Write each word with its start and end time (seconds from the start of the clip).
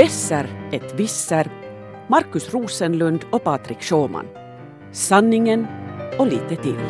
Besser 0.00 0.68
ett 0.72 0.94
visser, 0.94 1.50
Markus 2.08 2.54
Rosenlund 2.54 3.24
och 3.32 3.44
Patrik 3.44 3.82
Schåman. 3.82 4.26
Sanningen 4.92 5.66
och 6.18 6.26
lite 6.26 6.56
till. 6.56 6.80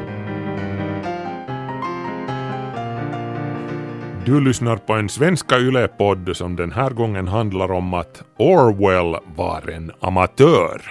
Du 4.25 4.41
lyssnar 4.41 4.77
på 4.77 4.93
en 4.93 5.09
svenska 5.09 5.59
YLE-podd 5.59 6.37
som 6.37 6.57
den 6.57 6.73
här 6.73 6.91
gången 6.91 7.29
handlar 7.29 7.73
om 7.73 7.95
att 7.95 8.23
Orwell 8.37 9.17
var 9.37 9.71
en 9.71 9.93
amatör. 10.01 10.83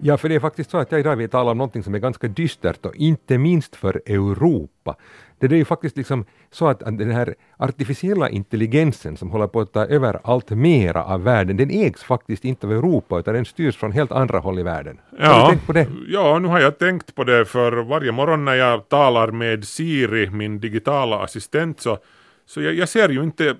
Ja, 0.00 0.16
för 0.16 0.28
det 0.28 0.34
är 0.34 0.40
faktiskt 0.40 0.70
så 0.70 0.78
att 0.78 0.92
jag 0.92 1.00
idag 1.00 1.16
vill 1.16 1.30
tala 1.30 1.50
om 1.50 1.58
någonting 1.58 1.82
som 1.82 1.94
är 1.94 1.98
ganska 1.98 2.28
dystert 2.28 2.86
och 2.86 2.96
inte 2.96 3.38
minst 3.38 3.76
för 3.76 4.02
Europa. 4.06 4.96
Det 5.40 5.46
är 5.46 5.52
ju 5.52 5.64
faktiskt 5.64 5.96
liksom 5.96 6.24
så 6.50 6.68
att 6.68 6.78
den 6.80 7.10
här 7.10 7.34
artificiella 7.56 8.28
intelligensen 8.28 9.16
som 9.16 9.30
håller 9.30 9.46
på 9.46 9.60
att 9.60 9.72
ta 9.72 9.86
över 9.86 10.20
allt 10.24 10.50
mera 10.50 11.04
av 11.04 11.22
världen, 11.22 11.56
den 11.56 11.70
ägs 11.70 12.02
faktiskt 12.02 12.44
inte 12.44 12.66
av 12.66 12.72
Europa 12.72 13.18
utan 13.18 13.34
den 13.34 13.44
styrs 13.44 13.76
från 13.76 13.92
helt 13.92 14.12
andra 14.12 14.38
håll 14.38 14.58
i 14.58 14.62
världen. 14.62 15.00
Ja, 15.18 15.26
har 15.26 15.46
du 15.46 15.50
tänkt 15.50 15.66
på 15.66 15.72
det? 15.72 15.86
Ja, 16.08 16.38
nu 16.38 16.48
har 16.48 16.60
jag 16.60 16.78
tänkt 16.78 17.14
på 17.14 17.24
det 17.24 17.44
för 17.44 17.72
varje 17.72 18.12
morgon 18.12 18.44
när 18.44 18.54
jag 18.54 18.88
talar 18.88 19.30
med 19.30 19.64
Siri, 19.64 20.30
min 20.30 20.60
digitala 20.60 21.18
assistent, 21.22 21.80
så, 21.80 21.98
så 22.46 22.62
jag, 22.62 22.74
jag 22.74 22.88
ser 22.88 23.08
ju 23.08 23.22
inte 23.22 23.56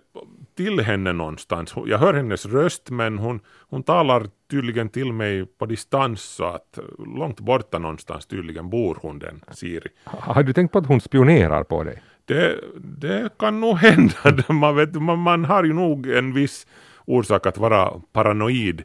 till 0.58 0.80
henne 0.80 1.12
någonstans. 1.12 1.74
Jag 1.86 1.98
hör 1.98 2.14
hennes 2.14 2.46
röst 2.46 2.90
men 2.90 3.18
hon, 3.18 3.40
hon 3.70 3.82
talar 3.82 4.26
tydligen 4.50 4.88
till 4.88 5.12
mig 5.12 5.46
på 5.46 5.66
distans 5.66 6.22
så 6.22 6.44
att 6.44 6.78
långt 7.18 7.40
borta 7.40 7.78
någonstans 7.78 8.26
tydligen 8.26 8.70
bor 8.70 8.98
hon 9.02 9.18
den 9.18 9.40
Siri. 9.50 9.90
Har 10.04 10.42
du 10.42 10.52
tänkt 10.52 10.72
på 10.72 10.78
att 10.78 10.86
hon 10.86 11.00
spionerar 11.00 11.64
på 11.64 11.84
dig? 11.84 12.02
Det, 12.24 12.60
det 12.76 13.28
kan 13.38 13.60
nog 13.60 13.76
hända. 13.76 14.14
Man, 14.52 14.77
vet, 14.77 14.94
man, 14.94 15.18
man 15.18 15.44
har 15.44 15.64
ju 15.64 15.72
nog 15.72 16.06
en 16.06 16.33
viss 16.33 16.66
orsak 17.05 17.46
att 17.46 17.58
vara 17.58 17.90
paranoid 18.12 18.83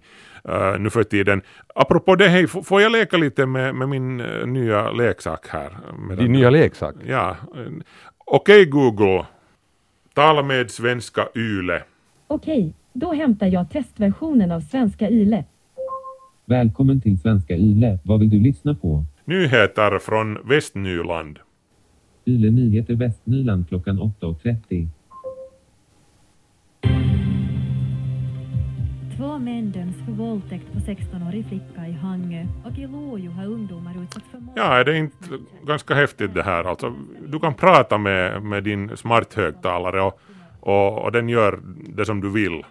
uh, 0.50 0.80
nu 0.80 0.90
för 0.90 1.04
tiden. 1.04 1.42
Apropå 1.76 2.16
det, 2.16 2.28
hej, 2.28 2.48
får 2.48 2.82
jag 2.82 2.92
leka 2.92 3.18
lite 3.18 3.46
med, 3.46 3.76
med 3.76 3.90
min 3.90 4.22
uh, 4.22 4.48
nya 4.48 4.92
leksak 4.92 5.48
här? 5.48 5.78
Din 6.18 6.32
nya 6.32 6.50
leksak? 6.50 6.96
Ja. 7.06 7.38
Okej 8.26 8.62
okay, 8.62 8.66
Google, 8.66 9.26
tala 10.14 10.44
med 10.44 10.72
svenska 10.72 11.28
YLE. 11.36 11.84
Okej, 12.28 12.74
då 12.94 13.14
hämtar 13.14 13.48
jag 13.48 13.70
testversionen 13.70 14.52
av 14.52 14.62
svenska 14.62 15.10
YLE. 15.10 15.46
Välkommen 16.46 17.02
till 17.02 17.20
svenska 17.20 17.56
YLE. 17.56 18.00
Vad 18.04 18.20
vill 18.20 18.30
du 18.30 18.40
lyssna 18.40 18.76
på? 18.76 19.04
Nyheter 19.26 20.00
från 20.00 20.48
Västnyland. 20.48 21.40
Yle 22.26 22.52
Nyheter 22.52 22.96
Västnyland 22.96 23.70
klockan 23.70 24.00
8.30. 24.00 24.88
Två 29.34 29.40
män 29.40 29.72
döms 29.72 29.96
för 30.06 30.12
våldtäkt 30.12 30.74
på 30.74 30.80
16-årig 30.80 31.46
flicka 31.48 31.88
i 31.88 31.92
Hangö 31.92 32.46
och 32.66 32.78
i 32.78 32.88
Lojo 32.88 33.32
har 33.32 33.46
ungdomar 33.46 34.04
utsatts 34.04 34.26
för 34.32 34.42
Ja, 34.56 34.64
är 34.64 34.86
det 34.86 34.98
inte 34.98 35.16
ganska 35.64 35.94
häftigt 35.96 36.34
det 36.34 36.44
här? 36.44 36.64
Alltså, 36.64 36.96
du 37.28 37.40
kan 37.40 37.54
prata 37.54 37.98
med, 37.98 38.44
med 38.44 38.64
din 38.64 38.98
smarthögtalare 38.98 40.02
och, 40.02 40.20
och, 40.60 41.04
och 41.04 41.12
den 41.12 41.30
gör 41.30 41.60
det 41.96 42.06
som 42.06 42.22
du 42.22 42.30
vill. 42.30 42.66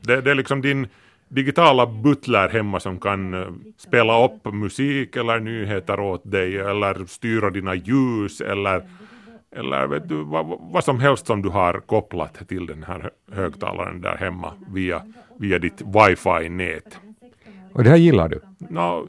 Det, 0.00 0.20
det 0.20 0.30
är 0.30 0.34
liksom 0.34 0.62
din 0.62 0.86
digitala 1.28 1.86
butler 1.86 2.48
hemma 2.48 2.80
som 2.80 3.00
kan 3.00 3.34
eh, 3.34 3.48
spela 3.78 4.24
upp 4.24 4.52
musik 4.52 5.16
eller 5.16 5.40
nyheter 5.40 6.00
åt 6.00 6.30
dig 6.30 6.58
eller 6.58 7.04
styra 7.04 7.50
dina 7.50 7.74
ljus 7.74 8.40
eller, 8.40 8.82
eller 9.54 9.86
vet 9.86 10.08
du, 10.08 10.24
vad, 10.24 10.58
vad 10.60 10.84
som 10.84 11.00
helst 11.00 11.26
som 11.26 11.42
du 11.42 11.48
har 11.48 11.80
kopplat 11.80 12.48
till 12.48 12.66
den 12.66 12.82
här 12.82 13.10
högtalaren 13.32 14.00
där 14.00 14.16
hemma 14.16 14.52
via, 14.68 15.02
via 15.38 15.58
ditt 15.58 15.82
wifi-nät. 15.82 16.98
Och 17.72 17.84
det 17.84 17.90
här 17.90 17.96
gillar 17.96 18.28
du? 18.28 18.40
No, 18.58 19.08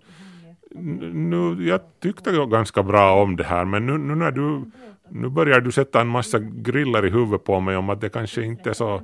nu, 1.14 1.68
jag 1.68 1.82
tyckte 2.00 2.32
ganska 2.32 2.84
bra 2.84 3.22
om 3.22 3.36
det 3.36 3.44
här 3.44 3.66
men 3.66 3.86
nu, 3.86 3.98
nu 3.98 4.16
när 4.16 4.32
du 4.32 4.72
nu 5.10 5.30
börjar 5.30 5.62
du 5.62 5.72
sätta 5.72 6.02
en 6.02 6.08
massa 6.08 6.40
griller 6.40 7.06
i 7.06 7.10
huvudet 7.10 7.44
på 7.44 7.60
mig 7.60 7.76
om 7.76 7.90
att 7.90 8.02
det 8.02 8.10
kanske 8.10 8.44
inte 8.44 8.70
är 8.70 8.74
så 8.74 9.02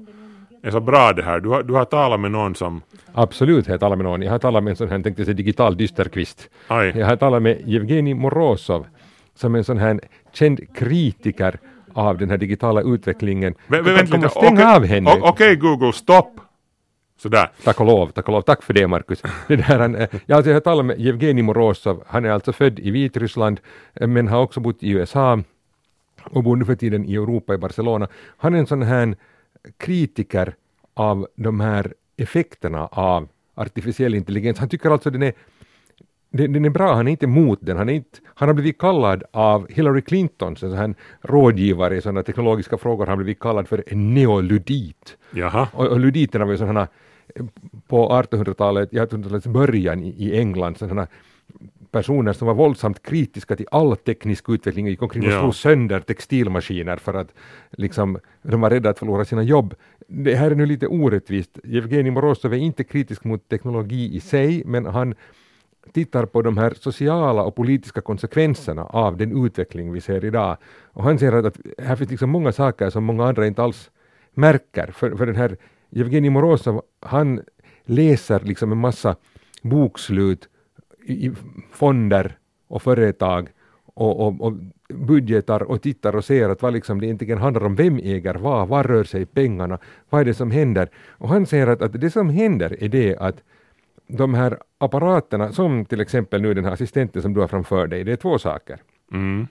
är 0.63 0.71
så 0.71 0.79
bra 0.79 1.13
det 1.13 1.23
här. 1.23 1.39
Du 1.39 1.49
har, 1.49 1.63
du 1.63 1.73
har 1.73 1.85
talat 1.85 2.19
med 2.19 2.31
någon 2.31 2.55
som... 2.55 2.81
Absolut 3.13 3.67
har 3.67 3.73
jag 3.73 3.79
talat 3.79 3.97
med 3.97 4.05
någon. 4.05 4.21
Jag 4.21 4.31
har 4.31 4.39
talat 4.39 4.63
med 4.63 4.71
en 4.71 4.77
sån 4.77 4.89
här, 4.89 4.99
tänkte 4.99 5.25
säga 5.25 5.35
digital 5.35 5.77
dysterkvist. 5.77 6.49
Aj. 6.67 6.93
Jag 6.95 7.07
har 7.07 7.15
talat 7.15 7.41
med 7.41 7.75
Evgenij 7.75 8.13
Morozov 8.13 8.85
som 9.35 9.53
är 9.55 9.57
en 9.57 9.63
sån 9.63 9.77
här 9.77 9.99
känd 10.33 10.73
kritiker 10.73 11.59
av 11.93 12.17
den 12.17 12.29
här 12.29 12.37
digitala 12.37 12.81
utvecklingen. 12.81 13.55
Vä, 13.67 13.81
vä, 13.81 13.93
vänta 13.93 14.17
lite, 14.17 14.29
stänga 14.29 14.51
okay, 14.51 14.75
av 14.75 14.85
henne. 14.85 15.11
Okej 15.11 15.29
okay, 15.29 15.55
Google, 15.55 15.93
stopp! 15.93 16.39
Sådär. 17.17 17.51
Tack 17.63 17.79
och 17.79 17.85
lov, 17.85 18.07
tack 18.07 18.27
och 18.27 18.33
lov. 18.33 18.41
Tack 18.41 18.63
för 18.63 18.73
det 18.73 18.87
Markus. 18.87 19.21
Det 19.47 19.55
där, 19.55 19.79
han, 19.79 20.07
ja, 20.25 20.35
alltså 20.35 20.51
jag 20.51 20.63
talat 20.63 20.85
med 20.85 21.07
Evgenij 21.07 21.43
Morozov. 21.43 22.03
Han 22.07 22.25
är 22.25 22.29
alltså 22.29 22.53
född 22.53 22.79
i 22.79 22.91
Vitryssland 22.91 23.59
men 23.93 24.27
har 24.27 24.41
också 24.41 24.59
bott 24.59 24.83
i 24.83 24.89
USA 24.89 25.39
och 26.23 26.43
bor 26.43 26.55
nu 26.55 26.65
för 26.65 26.75
tiden 26.75 27.05
i 27.05 27.15
Europa 27.15 27.53
i 27.53 27.57
Barcelona. 27.57 28.07
Han 28.37 28.55
är 28.55 28.59
en 28.59 28.67
sån 28.67 28.81
här 28.81 29.15
kritiker 29.77 30.55
av 30.93 31.27
de 31.35 31.59
här 31.59 31.93
effekterna 32.17 32.87
av 32.87 33.27
artificiell 33.55 34.15
intelligens. 34.15 34.59
Han 34.59 34.69
tycker 34.69 34.89
alltså 34.89 35.09
den 35.09 35.23
är, 35.23 35.33
den, 36.31 36.53
den 36.53 36.65
är 36.65 36.69
bra, 36.69 36.93
han 36.93 37.07
är 37.07 37.11
inte 37.11 37.25
emot 37.25 37.59
den. 37.61 37.77
Han, 37.77 37.89
är 37.89 37.93
inte, 37.93 38.19
han 38.25 38.49
har 38.49 38.53
blivit 38.53 38.77
kallad 38.77 39.23
av 39.31 39.67
Hillary 39.69 40.01
Clinton, 40.01 40.55
en 40.61 40.73
här 40.73 40.95
rådgivare 41.21 41.97
i 41.97 42.01
sådana 42.01 42.23
teknologiska 42.23 42.77
frågor, 42.77 43.05
han 43.05 43.17
har 43.17 43.23
blivit 43.23 43.39
kallad 43.39 43.67
för 43.67 43.83
en 43.87 44.13
neoludit. 44.13 45.17
Jaha. 45.31 45.67
Och, 45.73 45.87
och 45.87 45.99
luditerna 45.99 46.45
var 46.45 46.51
ju 46.51 46.57
sådana 46.57 46.87
på 47.87 48.09
1800-talet, 48.09 48.91
1800-talets 48.91 49.47
början 49.47 50.03
i, 50.03 50.09
i 50.09 50.39
England, 50.39 50.77
sådana 50.77 51.07
personer 51.91 52.33
som 52.33 52.47
var 52.47 52.53
våldsamt 52.53 53.03
kritiska 53.03 53.55
till 53.55 53.67
all 53.71 53.97
teknisk 53.97 54.49
utveckling 54.49 54.85
och 54.85 54.89
gick 54.89 55.01
omkring 55.01 55.27
och 55.27 55.39
slog 55.39 55.55
sönder 55.55 55.99
textilmaskiner 55.99 56.97
för 56.97 57.13
att 57.13 57.33
liksom, 57.71 58.19
de 58.41 58.61
var 58.61 58.69
rädda 58.69 58.89
att 58.89 58.99
förlora 58.99 59.25
sina 59.25 59.43
jobb. 59.43 59.75
Det 60.07 60.35
här 60.35 60.51
är 60.51 60.55
nu 60.55 60.65
lite 60.65 60.87
orättvist. 60.87 61.59
Evgenij 61.63 62.11
Morozov 62.11 62.53
är 62.53 62.57
inte 62.57 62.83
kritisk 62.83 63.23
mot 63.23 63.49
teknologi 63.49 64.15
i 64.15 64.19
sig, 64.19 64.63
men 64.65 64.85
han 64.85 65.15
tittar 65.93 66.25
på 66.25 66.41
de 66.41 66.57
här 66.57 66.73
sociala 66.79 67.43
och 67.43 67.55
politiska 67.55 68.01
konsekvenserna 68.01 68.83
av 68.83 69.17
den 69.17 69.45
utveckling 69.45 69.93
vi 69.93 70.01
ser 70.01 70.25
idag. 70.25 70.57
Och 70.93 71.03
han 71.03 71.19
säger 71.19 71.33
att, 71.33 71.57
här 71.77 71.95
finns 71.95 72.09
liksom 72.09 72.29
många 72.29 72.51
saker 72.51 72.89
som 72.89 73.03
många 73.03 73.25
andra 73.25 73.47
inte 73.47 73.63
alls 73.63 73.91
märker. 74.33 74.91
För, 74.91 75.15
för 75.15 75.25
den 75.25 75.35
här 75.35 75.57
Jevgenij 75.89 76.29
Morozov, 76.29 76.81
han 76.99 77.41
läser 77.85 78.39
liksom 78.39 78.71
en 78.71 78.77
massa 78.77 79.15
bokslut 79.61 80.49
i 81.05 81.31
fonder 81.71 82.37
och 82.67 82.81
företag 82.81 83.49
och, 83.93 84.27
och, 84.27 84.41
och, 84.41 84.53
budgetar 84.93 85.63
och 85.63 85.81
tittar 85.81 86.15
och 86.15 86.25
ser 86.25 86.49
att 86.49 86.61
vad 86.61 86.73
liksom 86.73 86.99
det 86.99 87.05
egentligen 87.05 87.37
handlar 87.37 87.65
om, 87.65 87.75
vem 87.75 87.97
äger 87.97 88.35
vad, 88.35 88.67
var 88.67 88.83
rör 88.83 89.03
sig 89.03 89.25
pengarna, 89.25 89.79
vad 90.09 90.21
är 90.21 90.25
det 90.25 90.33
som 90.33 90.51
händer? 90.51 90.89
Och 91.09 91.29
han 91.29 91.45
säger 91.45 91.67
att, 91.67 91.81
att 91.81 92.01
det 92.01 92.09
som 92.09 92.29
händer 92.29 92.83
är 92.83 92.89
det 92.89 93.17
att 93.17 93.43
de 94.11 94.33
här 94.33 94.57
apparaterna, 94.77 95.51
som 95.51 95.85
till 95.85 96.01
exempel 96.01 96.41
nu 96.41 96.53
den 96.53 96.65
här 96.65 96.71
assistenten 96.71 97.21
som 97.21 97.33
du 97.33 97.41
har 97.41 97.47
framför 97.47 97.87
dig, 97.87 98.03
det 98.03 98.11
är 98.11 98.15
två 98.15 98.39
saker. 98.39 98.79
Mm. 99.13 99.47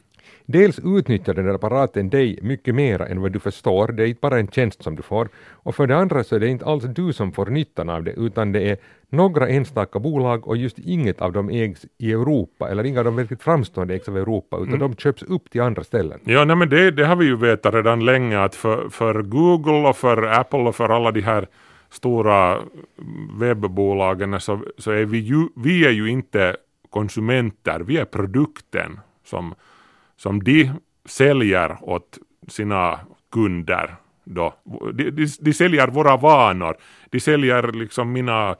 Dels 0.46 0.78
utnyttjar 0.78 1.34
den 1.34 1.46
här 1.46 1.54
apparaten 1.54 2.10
dig 2.10 2.38
mycket 2.42 2.74
mer 2.74 3.02
än 3.02 3.20
vad 3.20 3.32
du 3.32 3.40
förstår, 3.40 3.88
det 3.88 4.02
är 4.02 4.06
inte 4.06 4.20
bara 4.20 4.38
en 4.38 4.48
tjänst 4.48 4.82
som 4.82 4.96
du 4.96 5.02
får. 5.02 5.28
Och 5.50 5.74
för 5.74 5.86
det 5.86 5.96
andra 5.96 6.24
så 6.24 6.34
är 6.36 6.40
det 6.40 6.48
inte 6.48 6.64
alls 6.64 6.84
du 6.84 7.12
som 7.12 7.32
får 7.32 7.46
nyttan 7.46 7.88
av 7.88 8.02
det, 8.02 8.10
utan 8.10 8.52
det 8.52 8.70
är 8.70 8.76
några 9.08 9.48
enstaka 9.48 9.98
bolag 9.98 10.48
och 10.48 10.56
just 10.56 10.78
inget 10.78 11.20
av 11.20 11.32
dem 11.32 11.50
ägs 11.50 11.86
i 11.98 12.12
Europa, 12.12 12.68
eller 12.68 12.86
inga 12.86 12.98
av 12.98 13.04
de 13.04 13.16
verkligt 13.16 13.42
framstående 13.42 13.94
ägs 13.94 14.08
av 14.08 14.16
Europa, 14.16 14.56
utan 14.56 14.68
mm. 14.74 14.78
de 14.78 14.96
köps 14.96 15.22
upp 15.22 15.50
till 15.50 15.60
andra 15.60 15.84
ställen. 15.84 16.20
Ja, 16.24 16.44
nej, 16.44 16.56
men 16.56 16.68
det, 16.68 16.90
det 16.90 17.06
har 17.06 17.16
vi 17.16 17.24
ju 17.24 17.36
vetat 17.36 17.74
redan 17.74 18.04
länge 18.04 18.40
att 18.40 18.54
för, 18.54 18.88
för 18.88 19.22
Google 19.22 19.88
och 19.88 19.96
för 19.96 20.22
Apple 20.22 20.60
och 20.60 20.76
för 20.76 20.88
alla 20.88 21.10
de 21.10 21.20
här 21.20 21.46
stora 21.90 22.58
webbolagen 23.38 24.40
så, 24.40 24.64
så 24.78 24.90
är 24.90 25.04
vi 25.04 25.18
ju, 25.18 25.48
vi 25.56 25.86
är 25.86 25.90
ju 25.90 26.10
inte 26.10 26.56
konsumenter, 26.90 27.80
vi 27.80 27.96
är 27.96 28.04
produkten 28.04 29.00
som 29.24 29.54
som 30.20 30.42
de 30.42 30.70
säljer 31.04 31.76
åt 31.82 32.18
sina 32.48 33.00
kunder. 33.32 33.96
Då. 34.24 34.54
De, 34.92 35.10
de, 35.10 35.26
de 35.40 35.52
säljer 35.52 35.88
våra 35.88 36.16
vanor. 36.16 36.76
De 37.10 37.20
säljer 37.20 37.72
liksom 37.72 38.12
mina, 38.12 38.56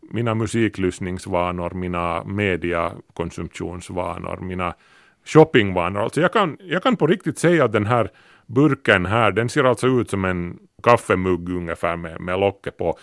mina 0.00 0.34
musiklyssningsvanor, 0.34 1.74
mina 1.74 2.24
mediakonsumtionsvanor, 2.24 4.38
mina 4.40 4.74
shoppingvanor. 5.24 6.00
Alltså 6.00 6.20
jag, 6.20 6.32
kan, 6.32 6.56
jag 6.60 6.82
kan 6.82 6.96
på 6.96 7.06
riktigt 7.06 7.38
säga 7.38 7.64
att 7.64 7.72
den 7.72 7.86
här 7.86 8.10
burken 8.46 9.06
här, 9.06 9.32
den 9.32 9.48
ser 9.48 9.64
alltså 9.64 9.86
ut 9.86 10.10
som 10.10 10.24
en 10.24 10.58
kaffemugg 10.84 11.48
ungefär 11.48 11.96
med, 11.96 12.20
med 12.20 12.40
locket 12.40 12.76
på. 12.76 12.98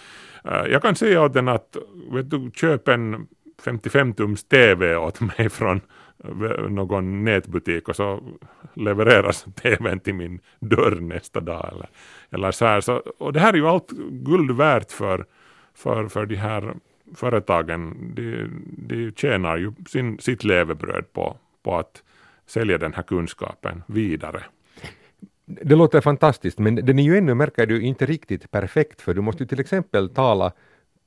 Eh, 0.45 0.65
jag 0.71 0.81
kan 0.81 0.95
säga 0.95 1.21
åt 1.21 1.33
den 1.33 1.47
att 1.47 1.77
vet 2.11 2.29
du, 2.29 2.51
köp 2.53 2.87
en 2.87 3.27
55 3.65 4.13
tums 4.13 4.43
TV 4.43 4.95
åt 4.95 5.21
mig 5.21 5.49
från 5.49 5.81
eh, 6.23 6.69
någon 6.69 7.23
nätbutik 7.23 7.89
och 7.89 7.95
så 7.95 8.23
levereras 8.73 9.45
tvn 9.61 9.99
till 9.99 10.15
min 10.15 10.39
dörr 10.59 10.99
nästa 10.99 11.39
dag. 11.39 11.69
Eller, 11.73 11.89
eller 12.29 12.51
så 12.51 12.65
här. 12.65 12.81
Så, 12.81 12.95
och 13.17 13.33
det 13.33 13.39
här 13.39 13.53
är 13.53 13.57
ju 13.57 13.67
allt 13.67 13.91
guld 14.11 14.51
värt 14.51 14.91
för, 14.91 15.25
för, 15.73 16.07
för 16.07 16.25
de 16.25 16.35
här 16.35 16.73
företagen, 17.15 18.11
de, 18.15 18.47
de 18.77 19.11
tjänar 19.15 19.57
ju 19.57 19.71
sin, 19.87 20.19
sitt 20.19 20.43
levebröd 20.43 21.13
på, 21.13 21.37
på 21.63 21.77
att 21.77 22.03
sälja 22.45 22.77
den 22.77 22.93
här 22.93 23.03
kunskapen 23.03 23.83
vidare. 23.87 24.43
Det 25.62 25.75
låter 25.75 26.01
fantastiskt, 26.01 26.59
men 26.59 26.75
den 26.75 27.00
är 27.00 27.03
ju 27.03 27.18
ännu, 27.18 27.33
märker 27.33 27.65
du, 27.65 27.81
inte 27.81 28.06
riktigt 28.06 28.51
perfekt, 28.51 29.01
för 29.01 29.13
du 29.13 29.21
måste 29.21 29.44
ju 29.44 29.48
till 29.48 29.59
exempel 29.59 30.09
tala 30.09 30.51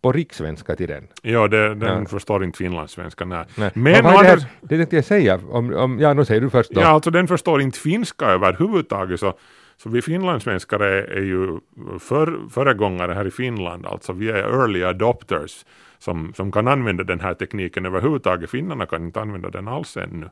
på 0.03 0.13
rikssvenska 0.13 0.77
till 0.77 0.89
den. 0.89 1.07
Ja, 1.23 1.49
det, 1.49 1.75
den 1.75 2.03
ja. 2.03 2.07
förstår 2.07 2.45
inte 2.45 2.59
finlandssvenska. 2.59 3.25
Nej. 3.25 3.45
nej. 3.57 3.71
Men 3.75 4.05
vad 4.05 4.15
är 4.15 4.23
det, 4.23 4.29
här, 4.29 4.45
det 4.61 4.77
tänkte 4.77 4.97
jag 4.97 5.05
säga, 5.05 5.41
om, 5.51 5.75
om, 5.75 6.01
ja, 6.01 6.15
nu 6.15 6.25
säger 6.25 6.41
du 6.41 6.51
först 6.51 6.71
då. 6.71 6.81
Ja, 6.81 6.87
alltså 6.87 7.11
den 7.11 7.29
förstår 7.29 7.61
inte 7.61 7.79
finska 7.79 8.27
överhuvudtaget, 8.27 9.21
så, 9.21 9.35
så 9.77 9.89
vi 9.89 10.03
finlandssvenskar 10.03 10.81
är, 10.81 11.03
är 11.03 11.23
ju 11.23 11.59
för, 11.99 12.49
föregångare 12.51 13.13
här 13.13 13.27
i 13.27 13.31
Finland, 13.31 13.87
alltså 13.87 14.13
vi 14.13 14.31
är 14.31 14.61
early 14.61 14.85
adopters 14.85 15.65
som, 15.99 16.35
som 16.35 16.53
kan 16.53 16.69
använda 16.69 17.05
den 17.05 17.21
här 17.21 17.35
tekniken 17.35 17.87
överhuvudtaget. 17.87 18.51
Finnarna 18.51 18.87
kan 18.87 19.05
inte 19.05 19.21
använda 19.21 19.51
den 19.51 19.69
alls 19.69 19.97
ännu. 19.97 20.31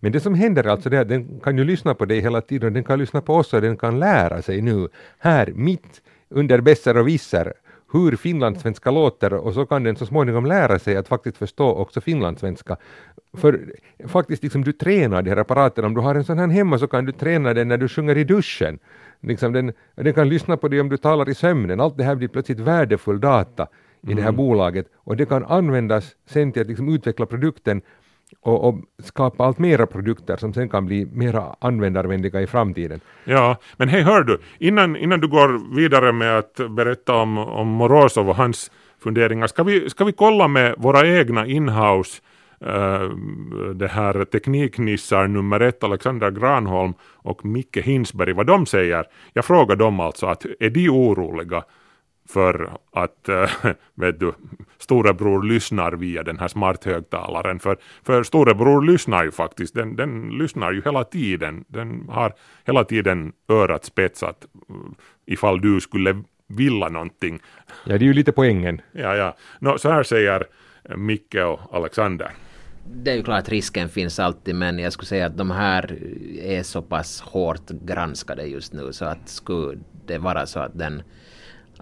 Men 0.00 0.12
det 0.12 0.20
som 0.20 0.34
händer 0.34 0.66
alltså 0.66 0.90
är 0.90 1.00
att 1.00 1.08
den 1.08 1.40
kan 1.42 1.58
ju 1.58 1.64
lyssna 1.64 1.94
på 1.94 2.04
dig 2.04 2.20
hela 2.20 2.40
tiden, 2.40 2.72
den 2.72 2.84
kan 2.84 2.98
lyssna 2.98 3.20
på 3.20 3.34
oss 3.34 3.54
och 3.54 3.60
den 3.60 3.76
kan 3.76 3.98
lära 3.98 4.42
sig 4.42 4.60
nu 4.60 4.88
här 5.18 5.52
mitt 5.54 6.02
under 6.28 6.60
bässar 6.60 6.96
och 6.96 7.08
visser 7.08 7.52
hur 7.92 8.16
finlandssvenska 8.16 8.90
låter 8.90 9.34
och 9.34 9.54
så 9.54 9.66
kan 9.66 9.84
den 9.84 9.96
så 9.96 10.06
småningom 10.06 10.46
lära 10.46 10.78
sig 10.78 10.96
att 10.96 11.08
faktiskt 11.08 11.36
förstå 11.36 11.68
också 11.68 12.00
finlandssvenska. 12.00 12.76
För 13.32 13.60
faktiskt 14.06 14.42
liksom 14.42 14.64
du 14.64 14.72
tränar 14.72 15.22
de 15.22 15.30
här 15.30 15.36
apparaterna, 15.36 15.86
om 15.86 15.94
du 15.94 16.00
har 16.00 16.14
en 16.14 16.24
sån 16.24 16.38
här 16.38 16.48
hemma 16.48 16.78
så 16.78 16.86
kan 16.86 17.04
du 17.04 17.12
träna 17.12 17.54
den 17.54 17.68
när 17.68 17.76
du 17.76 17.88
sjunger 17.88 18.18
i 18.18 18.24
duschen. 18.24 18.78
Liksom 19.20 19.52
den, 19.52 19.72
den 19.94 20.14
kan 20.14 20.28
lyssna 20.28 20.56
på 20.56 20.68
dig 20.68 20.80
om 20.80 20.88
du 20.88 20.96
talar 20.96 21.28
i 21.28 21.34
sömnen, 21.34 21.80
allt 21.80 21.98
det 21.98 22.04
här 22.04 22.14
blir 22.14 22.28
plötsligt 22.28 22.60
värdefull 22.60 23.20
data 23.20 23.66
i 24.02 24.14
det 24.14 24.22
här 24.22 24.28
mm. 24.28 24.36
bolaget 24.36 24.86
och 24.94 25.16
det 25.16 25.26
kan 25.26 25.44
användas 25.44 26.16
sen 26.26 26.52
till 26.52 26.62
att 26.62 26.68
liksom 26.68 26.94
utveckla 26.94 27.26
produkten 27.26 27.82
och, 28.40 28.68
och, 28.68 28.74
skapa 29.02 29.44
allt 29.44 29.58
mera 29.58 29.86
produkter 29.86 30.36
som 30.36 30.54
sen 30.54 30.68
kan 30.68 30.86
bli 30.86 31.06
mera 31.06 31.56
användarvänliga 31.58 32.40
i 32.40 32.46
framtiden. 32.46 33.00
Ja, 33.24 33.56
men 33.76 33.88
hej 33.88 34.02
hör 34.02 34.22
du, 34.22 34.38
innan, 34.58 34.96
innan 34.96 35.20
du 35.20 35.28
går 35.28 35.76
vidare 35.76 36.12
med 36.12 36.38
att 36.38 36.60
berätta 36.70 37.14
om, 37.14 37.38
om 37.38 37.68
Morozov 37.68 38.28
och 38.28 38.36
hans 38.36 38.70
funderingar, 39.02 39.46
ska 39.46 39.62
vi, 39.62 39.90
ska 39.90 40.04
vi 40.04 40.12
kolla 40.12 40.48
med 40.48 40.74
våra 40.78 41.06
egna 41.06 41.46
inhouse 41.46 42.22
Uh, 42.66 43.10
det 43.74 43.88
här 43.88 44.24
tekniknissar 44.24 45.26
nummer 45.26 45.60
ett, 45.60 45.84
Alexander 45.84 46.30
Granholm 46.30 46.94
och 47.02 47.44
Micke 47.44 47.76
Hinsberg, 47.76 48.32
vad 48.32 48.46
de 48.46 48.66
säger. 48.66 49.04
Jag 49.32 49.44
frågar 49.44 49.76
dem 49.76 50.00
alltså 50.00 50.26
att 50.26 50.46
är 50.60 50.70
de 50.70 50.88
oroliga 50.88 51.62
för 52.32 52.70
att 52.92 53.28
äh, 53.28 53.50
vet 53.94 54.20
du, 54.20 54.32
storebror 54.78 55.42
lyssnar 55.42 55.92
via 55.92 56.22
den 56.22 56.38
här 56.38 56.48
smarthögtalaren. 56.48 57.58
För, 57.58 57.76
för 58.02 58.22
storebror 58.22 58.82
lyssnar 58.82 59.24
ju 59.24 59.30
faktiskt, 59.30 59.74
den, 59.74 59.96
den 59.96 60.28
lyssnar 60.28 60.72
ju 60.72 60.82
hela 60.84 61.04
tiden. 61.04 61.64
Den 61.68 62.08
har 62.08 62.32
hela 62.64 62.84
tiden 62.84 63.32
örat 63.48 63.84
spetsat 63.84 64.44
eh, 64.68 64.74
ifall 65.26 65.60
du 65.60 65.80
skulle 65.80 66.22
vilja 66.46 66.88
någonting. 66.88 67.40
Ja, 67.84 67.98
det 67.98 68.04
är 68.04 68.06
ju 68.06 68.14
lite 68.14 68.32
poängen. 68.32 68.80
Ja, 68.92 69.16
ja. 69.16 69.36
No, 69.58 69.78
så 69.78 69.90
här 69.90 70.02
säger 70.02 70.46
Micke 70.96 71.34
och 71.34 71.60
Alexander. 71.72 72.30
Det 72.94 73.10
är 73.10 73.16
ju 73.16 73.22
klart 73.22 73.38
att 73.38 73.48
risken 73.48 73.88
finns 73.88 74.18
alltid 74.18 74.54
men 74.54 74.78
jag 74.78 74.92
skulle 74.92 75.06
säga 75.06 75.26
att 75.26 75.36
de 75.36 75.50
här 75.50 75.98
är 76.40 76.62
så 76.62 76.82
pass 76.82 77.20
hårt 77.20 77.70
granskade 77.70 78.44
just 78.44 78.72
nu 78.72 78.92
så 78.92 79.04
att 79.04 79.28
skulle 79.28 79.78
det 80.06 80.18
vara 80.18 80.46
så 80.46 80.60
att 80.60 80.78
den 80.78 81.02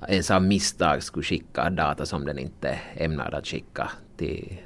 ens 0.08 0.30
av 0.30 0.42
misstag 0.42 1.02
skulle 1.02 1.24
skicka 1.24 1.70
data 1.70 2.06
som 2.06 2.24
den 2.24 2.38
inte 2.38 2.78
ämnar 2.94 3.34
att 3.34 3.46
skicka 3.46 3.90
till 4.16 4.58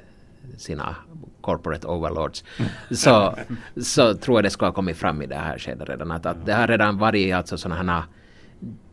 sina 0.57 0.95
corporate 1.41 1.87
overlords. 1.87 2.43
Så, 2.91 3.35
så 3.81 4.13
tror 4.13 4.37
jag 4.37 4.43
det 4.43 4.49
skulle 4.49 4.67
ha 4.67 4.73
kommit 4.73 4.97
fram 4.97 5.21
i 5.21 5.25
det 5.25 5.35
här 5.35 5.57
skedet 5.57 5.89
redan 5.89 6.11
att, 6.11 6.25
att 6.25 6.45
det 6.45 6.53
har 6.53 6.67
redan 6.67 6.97
varit 6.97 7.33
alltså 7.33 7.57
sådana 7.57 7.93
här 7.93 8.03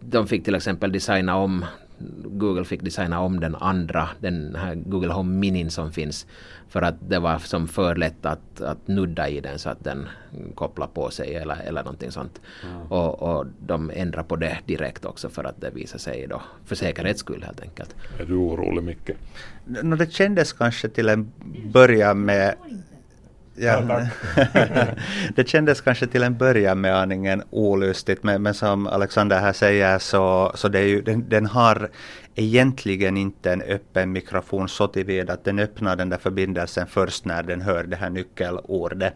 de 0.00 0.26
fick 0.26 0.44
till 0.44 0.54
exempel 0.54 0.92
designa 0.92 1.36
om 1.36 1.64
Google 2.24 2.64
fick 2.64 2.82
designa 2.82 3.20
om 3.20 3.40
den 3.40 3.54
andra, 3.54 4.08
den 4.20 4.54
här 4.54 4.74
Google 4.74 5.12
Home 5.12 5.38
Mini 5.38 5.70
som 5.70 5.92
finns 5.92 6.26
för 6.68 6.82
att 6.82 6.94
det 7.08 7.18
var 7.18 7.38
som 7.38 7.68
för 7.68 7.96
lätt 7.96 8.26
att, 8.26 8.60
att 8.60 8.88
nudda 8.88 9.28
i 9.28 9.40
den 9.40 9.58
så 9.58 9.70
att 9.70 9.84
den 9.84 10.08
kopplar 10.54 10.86
på 10.86 11.10
sig 11.10 11.34
eller, 11.34 11.56
eller 11.56 11.82
någonting 11.82 12.10
sånt. 12.10 12.40
Mm. 12.64 12.92
Och, 12.92 13.22
och 13.22 13.46
de 13.66 13.90
ändrar 13.94 14.22
på 14.22 14.36
det 14.36 14.58
direkt 14.66 15.04
också 15.04 15.28
för 15.28 15.44
att 15.44 15.60
det 15.60 15.70
visar 15.70 15.98
sig 15.98 16.26
då 16.26 16.42
för 16.64 16.74
säkerhets 16.74 17.20
skull 17.20 17.42
helt 17.46 17.60
enkelt. 17.60 17.94
Är 18.20 18.24
du 18.24 18.34
orolig 18.34 18.82
Micke? 18.82 19.10
No, 19.64 19.96
det 19.96 20.12
kändes 20.12 20.52
kanske 20.52 20.88
till 20.88 21.08
en 21.08 21.32
början 21.72 22.24
med 22.24 22.54
Ja, 23.54 24.06
det 25.34 25.48
kändes 25.48 25.80
kanske 25.80 26.06
till 26.06 26.22
en 26.22 26.36
början 26.36 26.80
med 26.80 26.96
aningen 26.96 27.42
olustigt 27.50 28.22
men, 28.22 28.42
men 28.42 28.54
som 28.54 28.86
Alexander 28.86 29.40
här 29.40 29.52
säger 29.52 29.98
så, 29.98 30.52
så 30.54 30.68
det 30.68 30.82
ju, 30.82 31.02
den, 31.02 31.28
den 31.28 31.46
har 31.46 31.90
egentligen 32.34 33.16
inte 33.16 33.52
en 33.52 33.62
öppen 33.62 34.12
mikrofon 34.12 34.68
så 34.68 34.86
tillvida 34.86 35.32
att 35.32 35.44
den 35.44 35.58
öppnar 35.58 35.96
den 35.96 36.08
där 36.08 36.18
förbindelsen 36.18 36.86
först 36.86 37.24
när 37.24 37.42
den 37.42 37.60
hör 37.60 37.84
det 37.84 37.96
här 37.96 38.10
nyckelordet. 38.10 39.14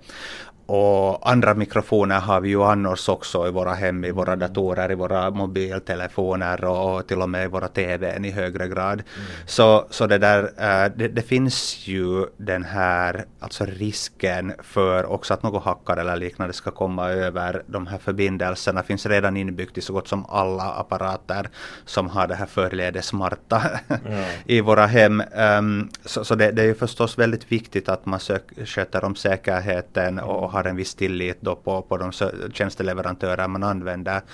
Och 0.66 1.30
andra 1.30 1.54
mikrofoner 1.54 2.20
har 2.20 2.40
vi 2.40 2.48
ju 2.48 2.62
annars 2.62 3.08
också 3.08 3.48
i 3.48 3.50
våra 3.50 3.72
hem, 3.74 4.04
i 4.04 4.10
våra 4.10 4.36
datorer, 4.36 4.92
i 4.92 4.94
våra 4.94 5.30
mobiltelefoner 5.30 6.64
och 6.64 7.06
till 7.06 7.22
och 7.22 7.28
med 7.28 7.44
i 7.44 7.48
våra 7.48 7.68
TVn 7.68 8.24
i 8.24 8.30
högre 8.30 8.68
grad. 8.68 8.92
Mm. 8.92 9.26
Så, 9.46 9.86
så 9.90 10.06
det 10.06 10.18
där, 10.18 10.42
äh, 10.42 10.92
det, 10.96 11.08
det, 11.08 11.22
finns 11.22 11.86
ju 11.86 12.26
den 12.36 12.64
här 12.64 13.24
alltså 13.40 13.64
risken 13.64 14.52
för 14.62 15.06
också 15.06 15.34
att 15.34 15.42
något 15.42 15.64
hackare 15.64 16.00
eller 16.00 16.16
liknande 16.16 16.54
ska 16.54 16.70
komma 16.70 17.10
över 17.10 17.62
de 17.66 17.86
här 17.86 17.98
förbindelserna 17.98 18.82
finns 18.82 19.06
redan 19.06 19.36
inbyggt 19.36 19.78
i 19.78 19.80
så 19.80 19.92
gott 19.92 20.08
som 20.08 20.26
alla 20.28 20.72
apparater 20.72 21.48
som 21.84 22.08
har 22.08 22.26
det 22.26 22.34
här 22.34 22.46
förledes 22.46 23.06
smarta 23.06 23.62
mm. 23.88 24.24
i 24.46 24.60
våra 24.60 24.86
hem. 24.86 25.22
Um, 25.58 25.90
så, 26.04 26.24
så 26.24 26.34
det, 26.34 26.50
det, 26.50 26.62
är 26.62 26.66
ju 26.66 26.74
förstås 26.74 27.18
väldigt 27.18 27.52
viktigt 27.52 27.88
att 27.88 28.06
man 28.06 28.20
sök, 28.20 28.42
sköter 28.64 29.04
om 29.04 29.16
säkerheten 29.16 30.18
och 30.18 30.53
har 30.54 30.64
en 30.64 30.76
viss 30.76 30.94
tillit 30.94 31.38
då 31.40 31.56
på, 31.56 31.82
på 31.82 31.96
de 31.96 32.12
tjänsteleverantörer 32.52 33.48
man 33.48 33.62
använder. 33.62 34.12
Mm. 34.12 34.24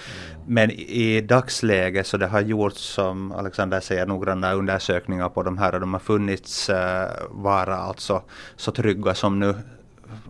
Men 0.46 0.70
i 0.70 1.20
dagsläget 1.20 2.06
så 2.06 2.16
det 2.16 2.26
har 2.26 2.40
gjorts 2.40 2.80
som 2.80 3.32
Alexander 3.32 3.80
säger 3.80 4.06
noggranna 4.06 4.52
undersökningar 4.52 5.28
på 5.28 5.42
de 5.42 5.58
här 5.58 5.74
och 5.74 5.80
de 5.80 5.92
har 5.92 6.00
funnits 6.00 6.70
uh, 6.70 6.76
vara 7.30 7.76
alltså 7.76 8.22
så 8.56 8.72
trygga 8.72 9.14
som 9.14 9.38
nu 9.38 9.54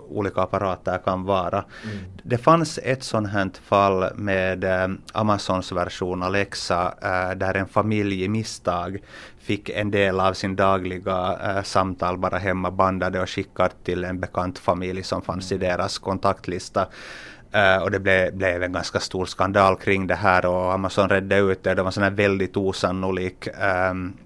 olika 0.08 0.40
apparater 0.40 0.98
kan 1.04 1.24
vara. 1.24 1.64
Mm. 1.84 1.98
Det 2.22 2.38
fanns 2.38 2.78
ett 2.82 3.02
sånt 3.02 3.28
här 3.28 3.50
fall 3.62 4.14
med 4.14 4.64
eh, 4.64 4.88
Amazons 5.12 5.72
version 5.72 6.22
Alexa 6.22 6.94
eh, 7.02 7.36
där 7.36 7.54
en 7.54 7.66
familj 7.66 8.24
i 8.24 8.28
misstag 8.28 8.98
fick 9.40 9.68
en 9.68 9.90
del 9.90 10.20
av 10.20 10.32
sin 10.32 10.56
dagliga 10.56 11.38
eh, 11.44 11.62
samtal 11.62 12.18
bara 12.18 12.38
hemma 12.38 12.70
bandade 12.70 13.20
och 13.20 13.30
skickade 13.30 13.74
till 13.84 14.04
en 14.04 14.20
bekant 14.20 14.58
familj 14.58 15.02
som 15.02 15.22
fanns 15.22 15.52
mm. 15.52 15.62
i 15.62 15.66
deras 15.66 15.98
kontaktlista. 15.98 16.86
Uh, 17.54 17.82
och 17.82 17.90
det 17.90 18.00
blev, 18.00 18.36
blev 18.36 18.62
en 18.62 18.72
ganska 18.72 19.00
stor 19.00 19.26
skandal 19.26 19.76
kring 19.76 20.06
det 20.06 20.14
här 20.14 20.46
och 20.46 20.72
Amazon 20.72 21.08
redde 21.08 21.36
ut 21.36 21.62
det. 21.62 21.74
Det 21.74 21.82
var 21.82 22.02
en 22.02 22.14
väldigt 22.14 22.56
osannolik 22.56 23.48
um, 23.90 24.16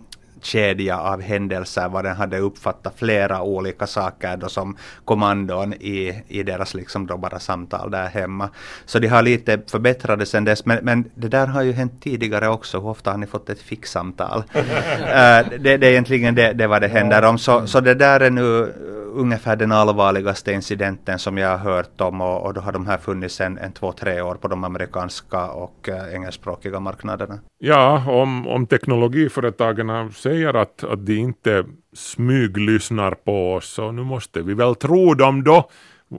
kedja 0.45 1.01
av 1.01 1.21
händelser 1.21 1.89
vad 1.89 2.05
den 2.05 2.17
hade 2.17 2.39
uppfattat 2.39 2.95
flera 2.97 3.43
olika 3.43 3.87
saker 3.87 4.37
då 4.37 4.49
som 4.49 4.77
kommandon 5.05 5.75
i, 5.75 6.23
i 6.29 6.43
deras 6.43 6.75
liksom 6.75 7.07
då 7.07 7.17
bara 7.17 7.39
samtal 7.39 7.91
där 7.91 8.09
hemma. 8.09 8.49
Så 8.85 8.99
de 8.99 9.07
har 9.07 9.23
lite 9.23 9.61
förbättrat 9.71 10.19
det 10.19 10.27
sen 10.27 10.45
dess 10.45 10.67
men, 10.67 10.79
men 10.83 11.05
det 11.15 11.29
där 11.29 11.47
har 11.47 11.63
ju 11.63 11.73
hänt 11.73 12.03
tidigare 12.03 12.49
också. 12.49 12.81
Hur 12.81 12.89
ofta 12.89 13.11
har 13.11 13.19
ni 13.19 13.27
fått 13.27 13.51
ett 13.51 13.63
fixsamtal? 13.63 14.39
uh, 14.39 14.65
det, 15.61 15.77
det 15.77 15.87
är 15.87 15.91
egentligen 15.91 16.35
det, 16.35 16.53
det 16.53 16.67
vad 16.67 16.83
det 16.83 16.89
händer 16.89 17.25
om. 17.25 17.39
Så, 17.39 17.67
så 17.67 17.81
det 17.81 17.95
där 17.95 18.21
är 18.21 18.31
nu 18.31 18.75
ungefär 19.15 19.57
den 19.57 19.73
allvarligaste 19.73 20.53
incidenten 20.53 21.19
som 21.19 21.39
jag 21.39 21.49
har 21.49 21.73
hört 21.73 22.01
om 22.01 22.21
och, 22.21 22.47
och 22.47 22.55
då 22.55 22.61
har 22.61 22.73
de 22.73 22.87
här 22.87 22.99
funnits 22.99 23.41
en, 23.41 23.59
en 23.59 23.73
två, 23.73 23.93
tre 23.93 24.21
år 24.21 24.35
på 24.35 24.49
de 24.49 24.65
amerikanska 24.65 25.47
och 25.47 25.89
äh, 25.89 26.15
engelskspråkiga 26.15 26.81
marknaderna. 26.81 27.39
Ja, 27.59 28.05
om, 28.11 28.47
om 28.49 28.67
teknologiföretagen 28.67 29.91
säger 30.35 30.55
att, 30.55 30.85
att 30.85 31.07
de 31.07 31.17
inte 31.17 31.65
smyglyssnar 31.93 33.11
på 33.11 33.55
oss 33.55 33.69
så 33.69 33.93
nu 33.93 34.03
måste 34.03 34.43
vi 34.43 34.55
väl 34.55 34.75
tro 34.75 35.15
dem 35.15 35.45
då. 35.45 35.71